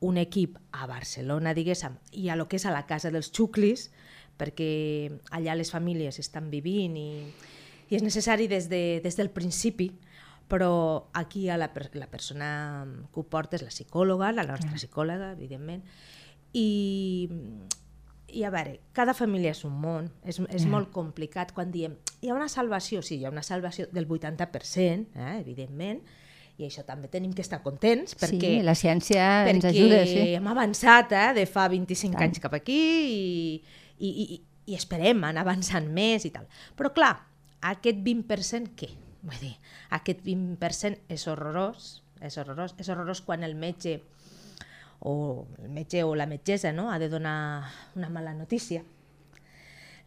un 0.00 0.16
equip 0.20 0.56
a 0.72 0.86
Barcelona, 0.88 1.54
diguéssim, 1.54 1.96
i 2.12 2.28
a 2.28 2.36
lo 2.36 2.48
que 2.48 2.56
és 2.60 2.66
a 2.66 2.74
la 2.74 2.86
casa 2.88 3.12
dels 3.12 3.30
xuclis, 3.36 3.90
perquè 4.40 5.10
allà 5.36 5.56
les 5.58 5.72
famílies 5.72 6.18
estan 6.22 6.48
vivint 6.52 6.96
i, 6.96 7.10
i 7.90 7.98
és 7.98 8.04
necessari 8.04 8.48
des, 8.48 8.70
de, 8.72 9.00
des 9.04 9.18
del 9.18 9.30
principi, 9.34 9.90
però 10.50 11.10
aquí 11.14 11.48
a 11.48 11.58
la, 11.60 11.70
per, 11.74 11.90
la 11.94 12.08
persona 12.10 12.48
que 13.12 13.20
ho 13.20 13.26
porta 13.28 13.58
és 13.58 13.66
la 13.66 13.70
psicòloga, 13.70 14.32
la 14.34 14.48
nostra 14.48 14.72
psicòloga, 14.74 15.34
evidentment, 15.36 15.84
i, 16.56 17.20
i 18.34 18.42
a 18.42 18.50
veure, 18.50 18.80
cada 18.96 19.14
família 19.14 19.52
és 19.54 19.62
un 19.68 19.76
món, 19.78 20.08
és, 20.24 20.40
és 20.50 20.66
molt 20.66 20.90
complicat 20.94 21.52
quan 21.54 21.70
diem 21.70 21.94
hi 22.20 22.30
ha 22.30 22.36
una 22.36 22.48
salvació, 22.52 23.02
sí, 23.02 23.20
hi 23.20 23.28
ha 23.28 23.32
una 23.32 23.44
salvació 23.46 23.86
del 23.92 24.08
80%, 24.08 25.14
eh, 25.14 25.36
evidentment, 25.38 26.02
i 26.60 26.66
això 26.68 26.84
també 26.84 27.08
tenim 27.08 27.32
que 27.32 27.40
estar 27.44 27.62
contents 27.64 28.14
perquè, 28.20 28.58
sí, 28.58 28.64
la 28.66 28.76
ciència 28.76 29.24
ens 29.48 29.64
perquè 29.64 29.72
ajuda, 29.72 30.00
sí. 30.08 30.24
hem 30.36 30.48
avançat 30.52 31.14
eh, 31.16 31.26
de 31.40 31.46
fa 31.48 31.64
25 31.72 32.12
Tant. 32.12 32.26
anys 32.26 32.42
cap 32.44 32.54
aquí 32.58 32.80
i, 33.08 33.80
i, 33.96 34.10
i, 34.10 34.40
i 34.68 34.76
esperem 34.76 35.24
anar 35.24 35.46
avançant 35.46 35.88
més 35.88 36.26
i 36.28 36.32
tal. 36.34 36.44
Però 36.76 36.92
clar, 36.96 37.14
aquest 37.72 38.04
20% 38.04 38.74
què? 38.76 38.90
Vull 39.24 39.40
dir, 39.40 39.54
aquest 39.96 40.22
20% 40.24 41.12
és 41.12 41.26
horrorós, 41.28 41.90
és 42.24 42.36
horrorós, 42.40 42.76
és 42.80 42.88
horrorós 42.92 43.24
quan 43.24 43.44
el 43.44 43.56
metge 43.56 43.98
o 45.00 45.46
el 45.62 45.72
metge 45.72 46.04
o 46.04 46.14
la 46.14 46.28
metgessa 46.28 46.74
no? 46.76 46.90
ha 46.92 46.98
de 47.00 47.08
donar 47.08 47.70
una 47.96 48.12
mala 48.12 48.34
notícia. 48.36 48.84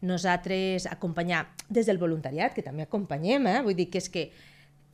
Nosaltres 0.04 0.86
acompanyar 0.86 1.48
des 1.68 1.86
del 1.86 1.98
voluntariat, 1.98 2.54
que 2.54 2.62
també 2.62 2.86
acompanyem, 2.86 3.46
eh? 3.50 3.60
vull 3.66 3.74
dir 3.78 3.88
que 3.90 3.98
és 3.98 4.10
que 4.12 4.28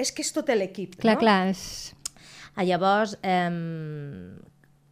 és 0.00 0.12
que 0.12 0.24
és 0.24 0.32
tot 0.34 0.48
l'equip. 0.54 0.98
Clar, 1.00 1.18
no? 1.18 1.24
clar, 1.24 1.40
és... 1.52 1.94
Ah, 2.56 2.64
Llavors, 2.66 3.14
eh, 3.22 3.46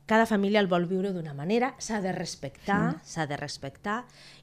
cada 0.09 0.25
família 0.25 0.63
el 0.63 0.71
vol 0.73 0.87
viure 0.89 1.11
d'una 1.13 1.35
manera, 1.37 1.75
s'ha 1.85 1.99
de 2.01 2.15
respectar, 2.17 2.97
s'ha 3.05 3.27
de 3.29 3.37
respectar, 3.37 3.99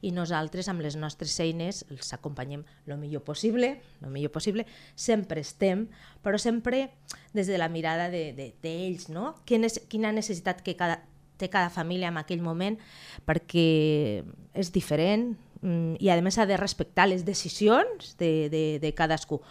i 0.05 0.11
nosaltres 0.13 0.69
amb 0.69 0.85
les 0.85 0.93
nostres 0.93 1.33
eines 1.41 1.81
els 1.89 2.13
acompanyem 2.13 2.61
el 2.85 2.99
millor 3.01 3.23
possible, 3.25 3.71
el 4.05 4.13
millor 4.13 4.29
possible, 4.35 4.67
sempre 4.93 5.41
estem, 5.41 5.87
però 6.21 6.37
sempre 6.37 6.91
des 7.33 7.49
de 7.49 7.57
la 7.57 7.71
mirada 7.73 8.11
d'ells, 8.13 8.37
de, 8.37 8.51
d'ells, 8.61 9.09
no? 9.09 9.33
Quina, 9.49 9.73
quina 9.89 10.13
necessitat 10.13 10.61
que 10.61 10.77
cada, 10.77 10.99
té 11.41 11.49
cada 11.49 11.73
família 11.73 12.13
en 12.13 12.21
aquell 12.21 12.45
moment, 12.45 12.77
perquè 13.25 14.21
és 14.53 14.69
diferent 14.69 15.31
mm, 15.63 15.97
i 15.97 16.13
a 16.13 16.21
més 16.21 16.37
s'ha 16.37 16.45
de 16.45 16.61
respectar 16.61 17.09
les 17.09 17.25
decisions 17.25 18.13
de, 18.21 18.51
de, 18.53 18.67
de 18.85 18.93
cadascú 18.93 19.41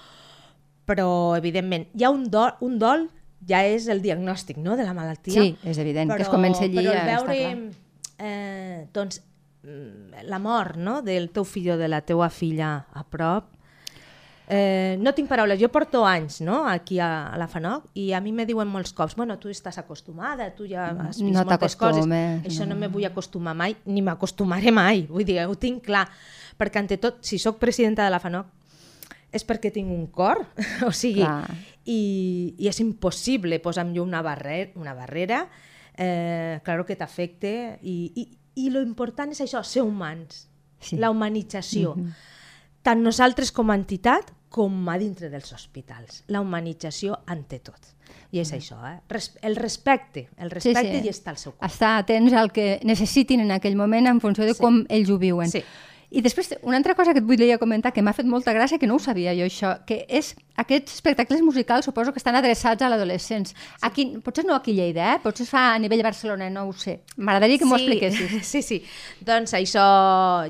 però 0.84 1.36
evidentment 1.36 1.88
hi 1.94 2.04
ha 2.04 2.10
un 2.12 2.26
dol, 2.30 2.54
un 2.64 2.78
dol 2.78 3.08
ja 3.48 3.62
és 3.68 3.88
el 3.92 4.02
diagnòstic 4.04 4.58
no, 4.60 4.76
de 4.76 4.86
la 4.86 4.94
malaltia. 4.96 5.40
Sí, 5.40 5.56
és 5.64 5.80
evident, 5.80 6.12
que 6.14 6.24
es 6.24 6.32
comença 6.32 6.64
allí 6.64 6.80
però 6.80 6.94
el 6.94 7.10
veure 7.10 7.40
eh, 8.18 8.86
doncs, 8.92 9.20
mm, 9.62 10.24
la 10.30 10.38
mort 10.38 10.78
no, 10.80 11.00
del 11.02 11.30
teu 11.34 11.44
fill 11.44 11.74
o 11.74 11.80
de 11.80 11.90
la 11.90 12.00
teua 12.06 12.30
filla 12.32 12.76
a 12.92 13.04
prop, 13.04 13.50
eh, 14.48 14.96
no 15.00 15.14
tinc 15.16 15.28
paraules, 15.28 15.58
jo 15.60 15.70
porto 15.72 16.04
anys 16.06 16.40
no, 16.44 16.64
aquí 16.68 16.98
a, 17.00 17.28
a 17.32 17.38
la 17.40 17.48
FANOC 17.48 17.90
i 18.00 18.10
a 18.12 18.20
mi 18.24 18.32
me 18.32 18.46
diuen 18.48 18.68
molts 18.68 18.92
cops, 18.96 19.16
bueno, 19.16 19.38
tu 19.40 19.52
estàs 19.52 19.78
acostumada, 19.80 20.50
tu 20.56 20.68
ja 20.68 20.90
has 20.92 21.20
vist 21.20 21.24
No 21.24 21.44
moltes 21.44 21.76
coses, 21.80 22.06
això 22.06 22.68
no 22.68 22.74
no. 22.74 22.80
me 22.82 22.92
vull 22.92 23.06
acostumar 23.08 23.56
mai, 23.56 23.76
ni 23.86 24.04
m'acostumaré 24.04 24.72
mai, 24.72 25.06
vull 25.08 25.24
dir, 25.24 25.40
ho 25.48 25.56
tinc 25.56 25.84
clar, 25.88 26.06
perquè 26.58 26.84
ante 26.84 27.00
tot, 27.00 27.22
si 27.24 27.40
sóc 27.40 27.58
presidenta 27.58 28.04
de 28.04 28.12
la 28.12 28.20
FANOC, 28.20 28.52
és 29.34 29.44
perquè 29.46 29.72
tinc 29.74 29.90
un 29.92 30.06
cor, 30.14 30.40
o 30.88 30.92
sigui, 30.94 31.24
Clar. 31.24 31.50
i, 31.84 32.54
i 32.58 32.70
és 32.70 32.80
impossible 32.84 33.58
posar 33.64 33.84
amb 33.84 33.98
una, 34.02 34.22
barrera, 34.22 34.70
una 34.80 34.94
barrera, 34.94 35.44
eh, 35.96 36.60
claro 36.64 36.86
que 36.86 36.96
t'afecte, 36.96 37.54
i, 37.82 37.98
i, 38.14 38.28
i 38.64 38.70
lo 38.70 38.82
important 38.82 39.34
és 39.34 39.42
això, 39.44 39.64
ser 39.66 39.82
humans. 39.82 40.48
Sí. 40.84 40.98
la 41.00 41.08
humanització. 41.08 41.94
Tant 42.84 43.00
nosaltres 43.00 43.48
com 43.56 43.70
a 43.72 43.76
entitat, 43.78 44.34
com 44.52 44.88
a 44.92 44.98
dintre 45.00 45.30
dels 45.32 45.48
hospitals. 45.56 46.22
La 46.28 46.42
humanització 46.44 47.16
ante 47.26 47.58
tot. 47.64 47.94
I 48.34 48.42
és 48.42 48.50
això, 48.52 48.76
eh? 48.84 48.98
Res 49.08 49.30
el 49.46 49.56
respecte. 49.56 50.26
El 50.36 50.52
respecte 50.52 51.00
i 51.00 51.08
estar 51.08 51.32
al 51.32 51.40
seu 51.40 51.54
costat. 51.54 51.70
Estar 51.72 51.92
atents 52.02 52.36
al 52.36 52.52
que 52.52 52.66
necessitin 52.84 53.40
en 53.46 53.54
aquell 53.56 53.78
moment 53.80 54.10
en 54.10 54.20
funció 54.20 54.44
de 54.44 54.52
Sí. 54.54 54.60
com 54.60 54.82
ells 54.90 55.08
ho 55.10 55.18
viuen. 55.18 55.48
Sí. 55.50 55.64
I 56.14 56.22
després, 56.22 56.52
una 56.62 56.78
altra 56.78 56.94
cosa 56.94 57.12
que 57.12 57.18
et 57.18 57.26
volia 57.26 57.58
comentar, 57.58 57.90
que 57.92 58.02
m'ha 58.04 58.14
fet 58.14 58.28
molta 58.30 58.52
gràcia, 58.54 58.78
que 58.78 58.86
no 58.86 59.00
ho 59.00 59.02
sabia 59.02 59.32
jo 59.34 59.48
això, 59.48 59.72
que 59.88 60.04
és 60.06 60.34
aquests 60.62 60.94
espectacles 60.94 61.42
musicals 61.42 61.88
suposo 61.88 62.12
que 62.14 62.22
estan 62.22 62.38
adreçats 62.38 62.86
a 62.86 62.90
l'adolescents. 62.92 63.54
Aquí, 63.82 64.06
potser 64.22 64.44
no 64.46 64.54
aquí 64.54 64.76
a 64.76 64.78
Lleida, 64.78 65.08
eh? 65.14 65.22
potser 65.24 65.42
es 65.48 65.50
fa 65.50 65.64
a 65.72 65.80
nivell 65.82 66.04
Barcelona, 66.06 66.46
no 66.54 66.68
ho 66.68 66.72
sé. 66.78 67.00
M'agradaria 67.16 67.58
que 67.58 67.66
m'ho 67.66 67.80
expliquessis. 67.80 68.38
Sí, 68.54 68.62
sí. 68.62 68.78
Doncs 69.24 69.56
això 69.58 69.84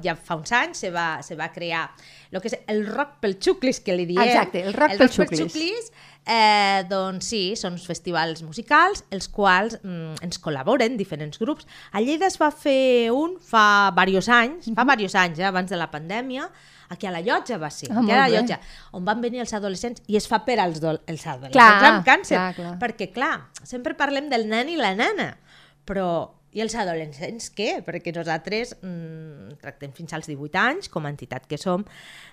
ja 0.04 0.16
fa 0.18 0.36
uns 0.36 0.52
anys 0.52 0.84
se 0.84 0.90
va, 0.92 1.22
se 1.24 1.38
va 1.38 1.48
crear 1.54 1.86
el 2.34 2.42
que 2.42 2.50
és 2.50 2.56
el 2.68 2.82
rock 2.84 3.20
pel 3.22 3.38
xuclis, 3.40 3.80
que 3.80 3.94
li 3.96 4.04
diem. 4.10 4.24
Exacte, 4.26 4.64
el 4.66 4.74
rock 4.74 4.98
pel 4.98 5.12
xuclis. 5.14 5.44
xuclis 5.46 5.92
eh, 6.26 6.84
doncs 6.88 7.28
sí, 7.32 7.42
són 7.58 7.76
uns 7.76 7.86
festivals 7.88 8.42
musicals 8.44 9.04
els 9.14 9.28
quals 9.28 9.76
mm, 9.82 10.20
ens 10.24 10.40
col·laboren 10.42 10.96
diferents 10.96 11.38
grups. 11.40 11.66
A 11.92 12.00
Lleida 12.00 12.28
es 12.30 12.38
va 12.40 12.50
fer 12.50 13.10
un 13.14 13.36
fa 13.40 13.90
diversos 14.04 14.32
anys, 14.32 14.70
fa 14.74 14.86
diversos 14.94 15.20
anys, 15.20 15.38
eh, 15.42 15.48
abans 15.48 15.70
de 15.70 15.80
la 15.80 15.90
pandèmia, 15.92 16.48
aquí 16.88 17.08
a 17.08 17.12
la 17.14 17.20
llotja 17.24 17.58
va 17.58 17.70
ser, 17.70 17.90
Ah, 17.92 18.00
aquí 18.00 18.12
a 18.12 18.22
la 18.22 18.28
llotja, 18.32 18.60
on 18.92 19.04
van 19.04 19.20
venir 19.20 19.40
els 19.44 19.52
adolescents, 19.56 20.02
i 20.06 20.16
es 20.16 20.28
fa 20.28 20.44
per 20.44 20.58
als, 20.60 20.80
do, 20.80 20.94
els 21.06 21.26
adolescents 21.26 21.52
Clar, 21.56 21.92
amb 21.92 22.06
càncer, 22.06 22.36
clar, 22.36 22.54
clar. 22.54 22.78
perquè 22.80 23.10
clar, 23.12 23.34
sempre 23.62 23.94
parlem 23.94 24.30
del 24.32 24.48
nen 24.48 24.68
i 24.68 24.76
la 24.80 24.94
nena, 24.94 25.36
però 25.84 26.08
i 26.54 26.62
els 26.62 26.74
adolescents 26.78 27.50
què? 27.56 27.80
Perquè 27.86 28.12
nosaltres 28.14 28.76
mm, 28.80 29.56
tractem 29.62 29.92
fins 29.96 30.14
als 30.14 30.28
18 30.30 30.60
anys, 30.62 30.88
com 30.88 31.04
a 31.06 31.10
entitat 31.12 31.46
que 31.50 31.58
som, 31.58 31.84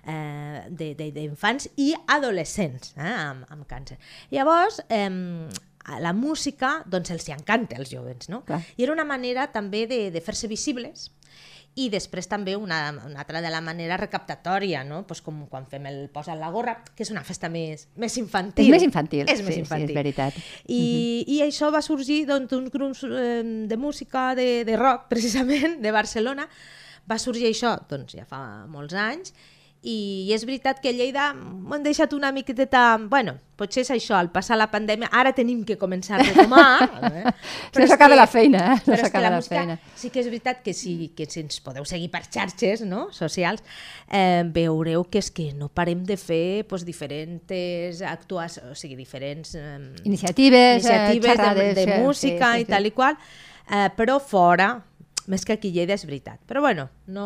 eh, 0.06 0.62
de- 0.70 0.94
de- 0.96 1.12
d'infants 1.16 1.68
i 1.78 1.92
adolescents 2.08 2.94
eh, 2.98 3.02
amb, 3.10 3.46
amb 3.50 3.66
càncer. 3.70 3.98
Llavors, 4.32 4.82
eh, 4.90 5.10
a 5.92 5.98
la 6.00 6.14
música 6.14 6.84
doncs 6.86 7.10
els 7.10 7.26
hi 7.28 7.34
encanta 7.34 7.76
als 7.82 7.90
joves, 7.90 8.30
no? 8.30 8.44
Clar. 8.46 8.62
I 8.78 8.84
era 8.86 8.94
una 8.94 9.06
manera 9.10 9.48
també 9.52 9.88
de, 9.90 10.12
de 10.14 10.22
fer-se 10.22 10.48
visibles 10.48 11.10
i 11.80 11.88
després 11.92 12.28
també 12.28 12.58
una, 12.60 12.82
una 13.06 13.22
altra 13.24 13.40
de 13.42 13.50
la 13.52 13.62
manera 13.64 13.96
recaptatòria, 14.00 14.84
no? 14.84 15.06
Pues 15.08 15.22
com 15.24 15.46
quan 15.48 15.68
fem 15.72 15.86
el 15.88 16.02
Posa 16.12 16.36
la 16.36 16.50
gorra, 16.52 16.76
que 16.84 17.06
és 17.06 17.12
una 17.14 17.24
festa 17.24 17.48
més, 17.50 17.88
més 17.96 18.18
infantil. 18.20 18.66
És 18.68 18.74
més 18.76 18.84
infantil, 18.84 19.24
És 19.24 19.40
sí, 19.40 19.46
més 19.48 19.56
sí, 19.56 19.64
infantil. 19.64 19.94
és 19.94 19.96
veritat. 19.96 20.42
I, 20.68 20.82
i 21.32 21.40
això 21.46 21.72
va 21.72 21.84
sorgir 21.86 22.26
doncs, 22.28 22.52
d'uns 22.52 22.74
grups 22.74 23.06
eh, 23.08 23.40
de 23.72 23.80
música, 23.80 24.32
de, 24.36 24.66
de 24.68 24.76
rock, 24.76 25.08
precisament, 25.14 25.80
de 25.82 25.96
Barcelona. 25.96 26.50
Va 27.08 27.18
sorgir 27.18 27.48
això 27.50 27.78
doncs, 27.90 28.18
ja 28.20 28.28
fa 28.28 28.68
molts 28.70 28.94
anys 28.94 29.34
i, 29.82 30.30
és 30.30 30.44
veritat 30.46 30.78
que 30.80 30.92
a 30.92 30.94
Lleida 30.94 31.32
m'ho 31.34 31.74
han 31.74 31.82
deixat 31.84 32.12
una 32.14 32.30
miqueta... 32.32 32.98
Bueno, 33.10 33.34
potser 33.58 33.82
és 33.82 33.90
això, 33.94 34.14
al 34.18 34.28
passar 34.34 34.58
la 34.58 34.68
pandèmia, 34.70 35.08
ara 35.12 35.32
tenim 35.34 35.64
que 35.66 35.78
començar 35.82 36.20
a 36.20 36.24
retomar. 36.24 36.68
Eh? 37.12 37.24
No 37.26 37.82
és 37.84 37.90
s'acaba 37.90 38.14
que- 38.14 38.20
la 38.20 38.28
feina, 38.30 38.60
eh? 38.76 38.76
No 38.86 38.94
Però 38.94 39.00
és 39.08 39.12
que 39.12 39.20
la 39.22 39.30
la 39.32 39.36
música 39.40 39.56
feina. 39.58 39.80
sí 39.98 40.10
que 40.14 40.20
és 40.22 40.28
veritat 40.30 40.62
que 40.64 40.74
si, 40.78 41.10
que 41.18 41.26
si 41.26 41.42
ens 41.42 41.58
podeu 41.66 41.84
seguir 41.86 42.12
per 42.14 42.22
xarxes 42.30 42.84
no? 42.86 43.08
socials, 43.12 43.64
eh, 44.08 44.44
veureu 44.54 45.04
que 45.10 45.18
és 45.20 45.32
que 45.34 45.50
no 45.58 45.68
parem 45.70 46.04
de 46.06 46.18
fer 46.18 46.64
pues, 46.70 46.86
diferents 46.86 48.02
actuacions, 48.06 48.72
o 48.72 48.76
sigui, 48.78 48.96
diferents 48.96 49.56
eh, 49.56 49.80
Iniciatives, 50.04 50.86
eh, 50.86 50.94
iniciatives 50.94 51.22
de, 51.22 51.36
xerrades, 51.36 51.76
de 51.76 51.84
eh, 51.90 52.00
música 52.04 52.54
sí, 52.54 52.62
sí, 52.62 52.68
i 52.68 52.70
tal 52.70 52.86
i 52.86 52.92
qual, 52.92 53.18
eh, 53.70 53.90
però 53.98 54.20
fora, 54.22 54.76
més 55.28 55.44
que 55.46 55.54
aquí 55.54 55.72
Lleida 55.72 55.94
és 55.94 56.06
veritat. 56.06 56.40
Però 56.50 56.62
bueno, 56.64 56.88
no... 57.08 57.26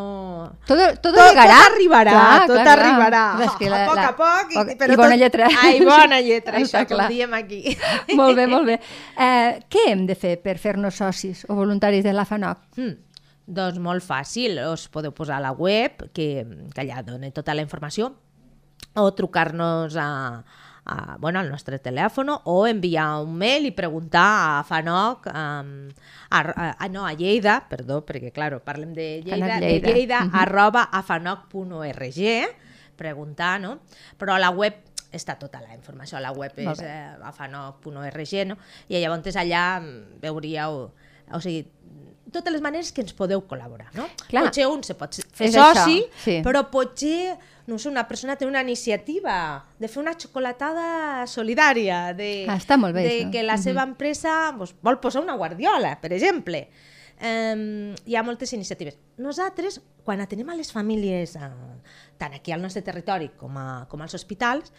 Todo, 0.68 0.88
todo 1.02 1.14
Tot- 1.16 1.30
llegarà. 1.30 1.56
tot 1.62 1.72
arribarà, 1.72 2.18
tot 2.48 2.60
arribarà. 2.74 3.24
És 3.46 3.56
que 3.60 3.70
A 3.70 3.86
poc 3.88 3.98
a 4.04 4.12
poc, 4.18 4.52
i- 4.52 4.58
poc- 4.58 4.74
però 4.82 4.94
I 4.94 5.00
bona 5.00 5.10
tot- 5.16 5.20
lletra. 5.24 5.48
Ai, 5.64 5.80
bona 5.86 6.20
lletra, 6.28 6.58
això, 6.60 6.82
com 6.88 6.98
clar. 6.98 7.08
diem 7.10 7.34
aquí. 7.38 7.62
molt 8.20 8.36
bé, 8.36 8.48
molt 8.52 8.66
bé. 8.68 8.80
Eh, 9.18 9.62
què 9.70 9.86
hem 9.94 10.06
de 10.10 10.16
fer 10.16 10.36
per 10.44 10.58
fer-nos 10.60 10.96
socis 11.02 11.46
o 11.50 11.56
voluntaris 11.56 12.04
de 12.04 12.14
la 12.14 12.26
FANOC? 12.26 12.58
Mm. 12.78 12.94
Doncs 13.46 13.78
molt 13.78 14.02
fàcil, 14.02 14.58
us 14.74 14.88
podeu 14.90 15.12
posar 15.14 15.38
a 15.38 15.44
la 15.44 15.52
web, 15.54 16.08
que, 16.12 16.30
que 16.74 16.82
allà 16.82 17.04
dona 17.06 17.30
tota 17.32 17.54
la 17.54 17.62
informació, 17.62 18.12
o 18.98 19.12
trucar-nos 19.14 19.94
a, 20.02 20.08
a, 20.86 21.18
bueno, 21.20 21.40
al 21.40 21.50
nostre 21.50 21.80
telèfon 21.80 22.30
o 22.44 22.68
enviar 22.68 23.22
un 23.24 23.36
mail 23.38 23.66
i 23.66 23.72
preguntar 23.74 24.60
a 24.60 24.64
FANOC, 24.64 25.26
um, 25.32 25.72
a, 26.30 26.40
a, 26.40 26.68
a, 26.78 26.90
no, 26.90 27.06
a 27.08 27.14
Lleida, 27.18 27.64
perdó, 27.70 28.04
perquè, 28.06 28.32
claro, 28.32 28.60
parlem 28.64 28.94
de 28.94 29.22
Lleida, 29.26 29.36
FANOC 29.48 29.60
de 29.60 29.70
Lleida. 29.72 29.90
Lleida, 29.94 30.20
Mhm. 30.26 30.36
arroba 30.36 30.84
afanoc.org, 30.92 32.22
preguntar, 32.96 33.60
no? 33.62 33.80
Però 34.18 34.36
a 34.36 34.40
la 34.40 34.50
web 34.52 34.74
està 35.12 35.38
tota 35.40 35.62
la 35.62 35.74
informació, 35.76 36.18
a 36.18 36.22
la 36.22 36.32
web 36.32 36.52
és 36.60 36.80
eh, 36.84 37.16
afanoc.org, 37.24 38.48
no? 38.48 38.58
I 38.90 39.00
llavors 39.02 39.36
allà 39.40 39.80
veuríeu, 40.22 40.92
o 41.32 41.40
sigui, 41.42 41.66
totes 42.36 42.54
les 42.54 42.62
maneres 42.64 42.92
que 42.94 43.02
ens 43.06 43.16
podeu 43.16 43.42
col·laborar, 43.48 43.88
no? 43.98 44.06
Clar. 44.30 44.46
Potser 44.50 44.68
un 44.70 44.84
se 44.84 44.94
pot 45.00 45.16
fer 45.34 45.48
És 45.50 45.56
soci, 45.56 46.00
això, 46.04 46.24
sí. 46.26 46.36
però 46.46 46.66
potser, 46.72 47.36
no 47.68 47.80
sé, 47.82 47.90
una 47.90 48.04
persona 48.08 48.36
té 48.38 48.46
una 48.46 48.62
iniciativa 48.62 49.38
de 49.80 49.88
fer 49.90 50.02
una 50.04 50.14
xocolatada 50.20 51.26
solidària, 51.32 52.12
de, 52.14 52.46
Ah, 52.50 52.60
està 52.60 52.78
molt 52.78 52.94
bé, 52.96 53.04
de 53.08 53.16
això. 53.24 53.32
que 53.34 53.44
la 53.48 53.58
seva 53.58 53.84
empresa 53.88 54.36
doncs, 54.58 54.76
vol 54.86 55.00
posar 55.00 55.24
una 55.24 55.34
guardiola, 55.40 55.96
per 56.02 56.12
exemple. 56.14 56.68
Um, 57.16 57.94
hi 58.06 58.18
ha 58.20 58.24
moltes 58.28 58.52
iniciatives. 58.54 58.98
Nosaltres, 59.24 59.78
quan 60.04 60.20
atenem 60.20 60.50
a 60.52 60.56
les 60.60 60.68
famílies, 60.76 61.38
eh, 61.40 61.50
tant 62.20 62.34
aquí 62.36 62.52
al 62.52 62.60
nostre 62.62 62.82
territori 62.84 63.30
com, 63.40 63.56
a, 63.58 63.86
com 63.88 64.02
als 64.04 64.14
hospitals, 64.20 64.74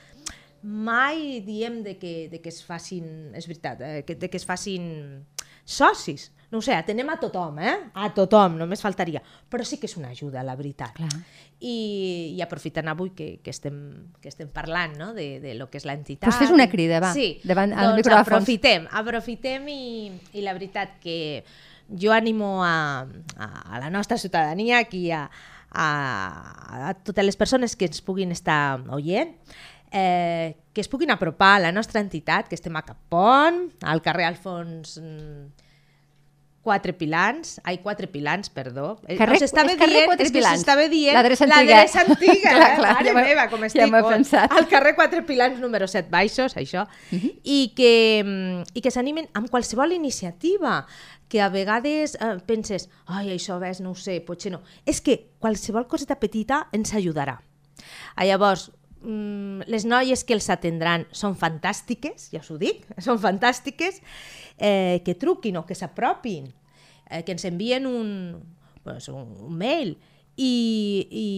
mai 0.62 1.40
diem 1.46 1.82
de 1.82 1.96
que, 1.96 2.28
de 2.28 2.40
que 2.42 2.50
es 2.52 2.60
facin, 2.64 3.32
és 3.38 3.46
veritat, 3.48 3.80
eh, 3.80 4.02
que, 4.04 4.16
de 4.20 4.28
que 4.28 4.36
es 4.36 4.44
facin 4.44 5.24
socis. 5.64 6.30
No 6.50 6.58
ho 6.58 6.62
sé, 6.62 6.74
atenem 6.78 7.08
a 7.10 7.16
tothom, 7.18 7.56
eh? 7.58 7.74
A 7.98 8.10
tothom, 8.14 8.54
només 8.60 8.80
faltaria. 8.84 9.22
Però 9.50 9.64
sí 9.66 9.78
que 9.82 9.88
és 9.90 9.96
una 9.98 10.12
ajuda, 10.14 10.44
la 10.46 10.54
veritat. 10.54 10.92
Clar. 10.94 11.08
I, 11.58 12.34
i 12.36 12.42
aprofitant 12.44 12.86
avui 12.92 13.10
que, 13.16 13.40
que, 13.42 13.50
estem, 13.50 13.76
que 14.22 14.28
estem 14.30 14.48
parlant 14.54 14.94
no? 15.00 15.12
de, 15.16 15.40
de 15.42 15.54
lo 15.58 15.66
que 15.72 15.78
és 15.80 15.86
l'entitat. 15.88 16.28
Pues 16.28 16.38
fes 16.44 16.52
una 16.54 16.68
crida, 16.70 17.00
va, 17.02 17.10
Sí, 17.16 17.40
davant- 17.44 17.72
als 17.74 17.88
doncs 17.94 18.02
micròfons. 18.04 18.26
aprofitem, 18.28 18.86
aprofitem 18.92 19.66
i, 19.72 19.80
i 20.38 20.44
la 20.46 20.52
veritat 20.54 20.98
que 21.02 21.42
jo 21.88 22.12
animo 22.12 22.62
a, 22.64 23.06
a, 23.38 23.46
a 23.74 23.80
la 23.80 23.90
nostra 23.90 24.18
ciutadania, 24.18 24.78
aquí 24.84 25.10
a, 25.10 25.24
a, 25.70 26.88
a 26.90 26.94
totes 26.94 27.24
les 27.24 27.36
persones 27.36 27.74
que 27.76 27.86
ens 27.90 28.02
puguin 28.02 28.30
estar 28.34 28.82
oient, 28.94 29.34
eh, 29.92 30.56
que 30.72 30.80
es 30.82 30.88
puguin 30.88 31.10
apropar 31.10 31.56
a 31.56 31.62
la 31.68 31.72
nostra 31.72 32.00
entitat, 32.02 32.48
que 32.48 32.54
estem 32.58 32.74
a 32.76 32.82
Capont, 32.84 33.70
al 33.82 34.02
carrer 34.02 34.26
Alfons 34.28 34.98
mm, 35.00 35.64
Quatre 36.66 36.92
Pilans, 36.98 37.60
ai, 37.62 37.76
Quatre 37.78 38.08
Pilans, 38.10 38.50
perdó. 38.50 38.96
Eh, 39.06 39.14
Carrer- 39.20 39.36
us 39.38 39.42
estava 39.46 39.70
és 39.70 39.78
carrer 39.78 39.92
dient, 40.00 40.08
Quatre 40.10 40.26
és 40.26 40.32
Pilans. 40.34 40.58
s'estava 40.58 40.88
dient 40.90 41.14
L'adreça 41.14 41.44
antiga. 41.46 41.76
l'adreça 41.76 42.00
antiga, 42.02 42.50
Clar, 42.56 42.70
eh? 42.72 42.76
clar, 42.80 42.94
Mare 42.98 43.06
ja 43.06 43.14
m'he- 43.14 43.24
meva, 43.28 43.44
com 43.52 43.60
ja 43.62 43.66
estic. 43.70 43.86
m'he 43.92 44.00
oh, 44.02 44.08
pensat. 44.10 44.50
Al 44.58 44.66
carrer 44.72 44.96
Quatre 44.98 45.22
Pilans, 45.28 45.60
número 45.62 45.86
7 45.86 46.10
baixos, 46.10 46.56
això, 46.58 46.82
i 47.46 47.60
que, 47.78 47.92
mm, 48.26 48.64
i 48.74 48.82
que 48.82 48.90
s'animen 48.90 49.28
amb 49.38 49.48
qualsevol 49.54 49.92
iniciativa 49.94 50.80
que 51.28 51.40
a 51.42 51.48
vegades 51.50 52.16
eh, 52.18 52.36
penses, 52.46 52.88
ai, 53.06 53.30
això 53.34 53.60
ves, 53.62 53.80
no 53.80 53.94
ho 53.94 53.94
sé, 53.98 54.18
potser 54.26 54.50
no. 54.52 54.60
És 54.86 55.00
que 55.00 55.20
qualsevol 55.38 55.86
coseta 55.86 56.18
petita 56.18 56.64
ens 56.74 56.92
ajudarà. 56.94 57.38
Ah, 58.16 58.24
llavors, 58.24 58.70
les 59.06 59.86
noies 59.86 60.24
que 60.26 60.34
els 60.34 60.48
atendran 60.50 61.06
són 61.14 61.36
fantàstiques, 61.38 62.30
ja 62.32 62.42
us 62.42 62.50
ho 62.50 62.58
dic, 62.60 62.84
són 63.06 63.20
fantàstiques, 63.22 64.02
eh, 64.58 65.02
que 65.06 65.14
truquin 65.14 65.60
o 65.60 65.66
que 65.66 65.78
s'apropin, 65.78 66.50
eh, 67.10 67.22
que 67.22 67.36
ens 67.36 67.46
envien 67.48 67.86
un, 67.86 68.10
pues, 68.82 69.08
un, 69.12 69.30
un 69.46 69.56
mail 69.56 69.96
i, 70.36 71.06
i, 71.10 71.28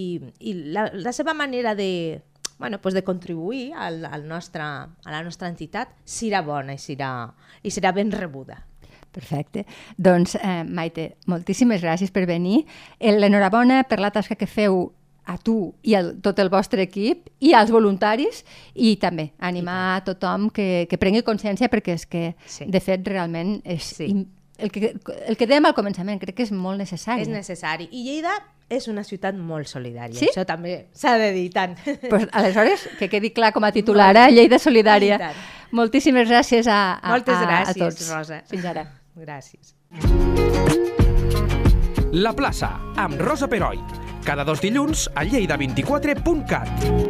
i 0.40 0.54
la, 0.72 0.88
la 0.94 1.12
seva 1.12 1.34
manera 1.34 1.74
de, 1.78 2.22
bueno, 2.58 2.80
pues 2.80 2.94
de 2.94 3.04
contribuir 3.04 3.74
al, 3.74 4.04
al 4.04 4.26
nostre, 4.26 4.62
a 4.62 5.10
la 5.10 5.22
nostra 5.22 5.48
entitat 5.48 5.94
serà 6.04 6.42
bona 6.42 6.74
i 6.74 6.82
serà, 6.82 7.12
i 7.62 7.70
serà 7.70 7.92
ben 7.94 8.10
rebuda. 8.12 8.58
Perfecte. 9.12 9.64
Doncs, 9.96 10.36
eh, 10.36 10.64
Maite, 10.64 11.16
moltíssimes 11.26 11.82
gràcies 11.82 12.12
per 12.12 12.26
venir. 12.28 12.66
Eh, 12.98 13.14
L'enhorabona 13.16 13.82
per 13.88 14.00
la 14.02 14.12
tasca 14.14 14.36
que 14.36 14.46
feu 14.46 14.90
a 15.28 15.36
tu 15.38 15.74
i 15.84 15.92
a 15.94 16.00
tot 16.24 16.38
el 16.40 16.48
vostre 16.48 16.82
equip 16.88 17.28
i 17.44 17.52
als 17.54 17.70
voluntaris 17.70 18.42
i 18.74 18.94
també 18.96 19.28
animar 19.44 19.96
a 19.98 20.02
tothom 20.06 20.48
que, 20.50 20.86
que 20.88 20.96
prengui 20.98 21.20
consciència 21.26 21.68
perquè 21.68 21.94
és 21.98 22.06
que, 22.08 22.22
Sí. 22.48 22.64
de 22.66 22.80
fet, 22.80 23.04
realment 23.06 23.58
és 23.64 23.82
Sí. 23.98 24.06
im- 24.08 24.26
el, 24.58 24.72
que, 24.72 24.94
el 25.28 25.36
que 25.36 25.46
dèiem 25.46 25.66
al 25.68 25.74
començament, 25.76 26.18
crec 26.18 26.34
que 26.34 26.42
és 26.42 26.50
molt 26.50 26.78
necessari. 26.80 27.22
És 27.22 27.28
necessari. 27.28 27.86
I 27.92 28.02
Lleida 28.08 28.32
és 28.68 28.88
una 28.88 29.04
ciutat 29.04 29.36
molt 29.36 29.68
solidària. 29.70 30.18
Sí? 30.18 30.26
Això 30.32 30.42
també 30.44 30.88
s'ha 30.92 31.14
de 31.16 31.28
dir 31.32 31.50
tant. 31.52 31.76
pues, 32.10 32.26
aleshores, 32.32 32.88
que 32.98 33.08
quedi 33.08 33.30
clar 33.30 33.52
com 33.52 33.62
a 33.64 33.70
titular, 33.72 34.16
eh? 34.16 34.32
Lleida 34.32 34.58
Solidària. 34.58 35.30
Moltíssimes 35.70 36.26
gràcies 36.28 36.66
a, 36.66 36.94
a, 36.98 37.10
Moltes 37.12 37.36
a, 37.36 37.44
gràcies, 37.46 37.76
a 37.76 37.84
tots. 37.84 38.10
Rosa. 38.10 38.42
Fins 38.50 38.64
ara. 38.64 38.86
Gràcies. 39.18 39.74
La 42.12 42.32
plaça, 42.32 42.72
amb 42.96 43.20
Rosa 43.20 43.46
Peroi. 43.46 43.78
Cada 44.28 44.44
dos 44.44 44.60
dilluns 44.60 45.06
a 45.16 45.24
lleida24.cat. 45.24 47.07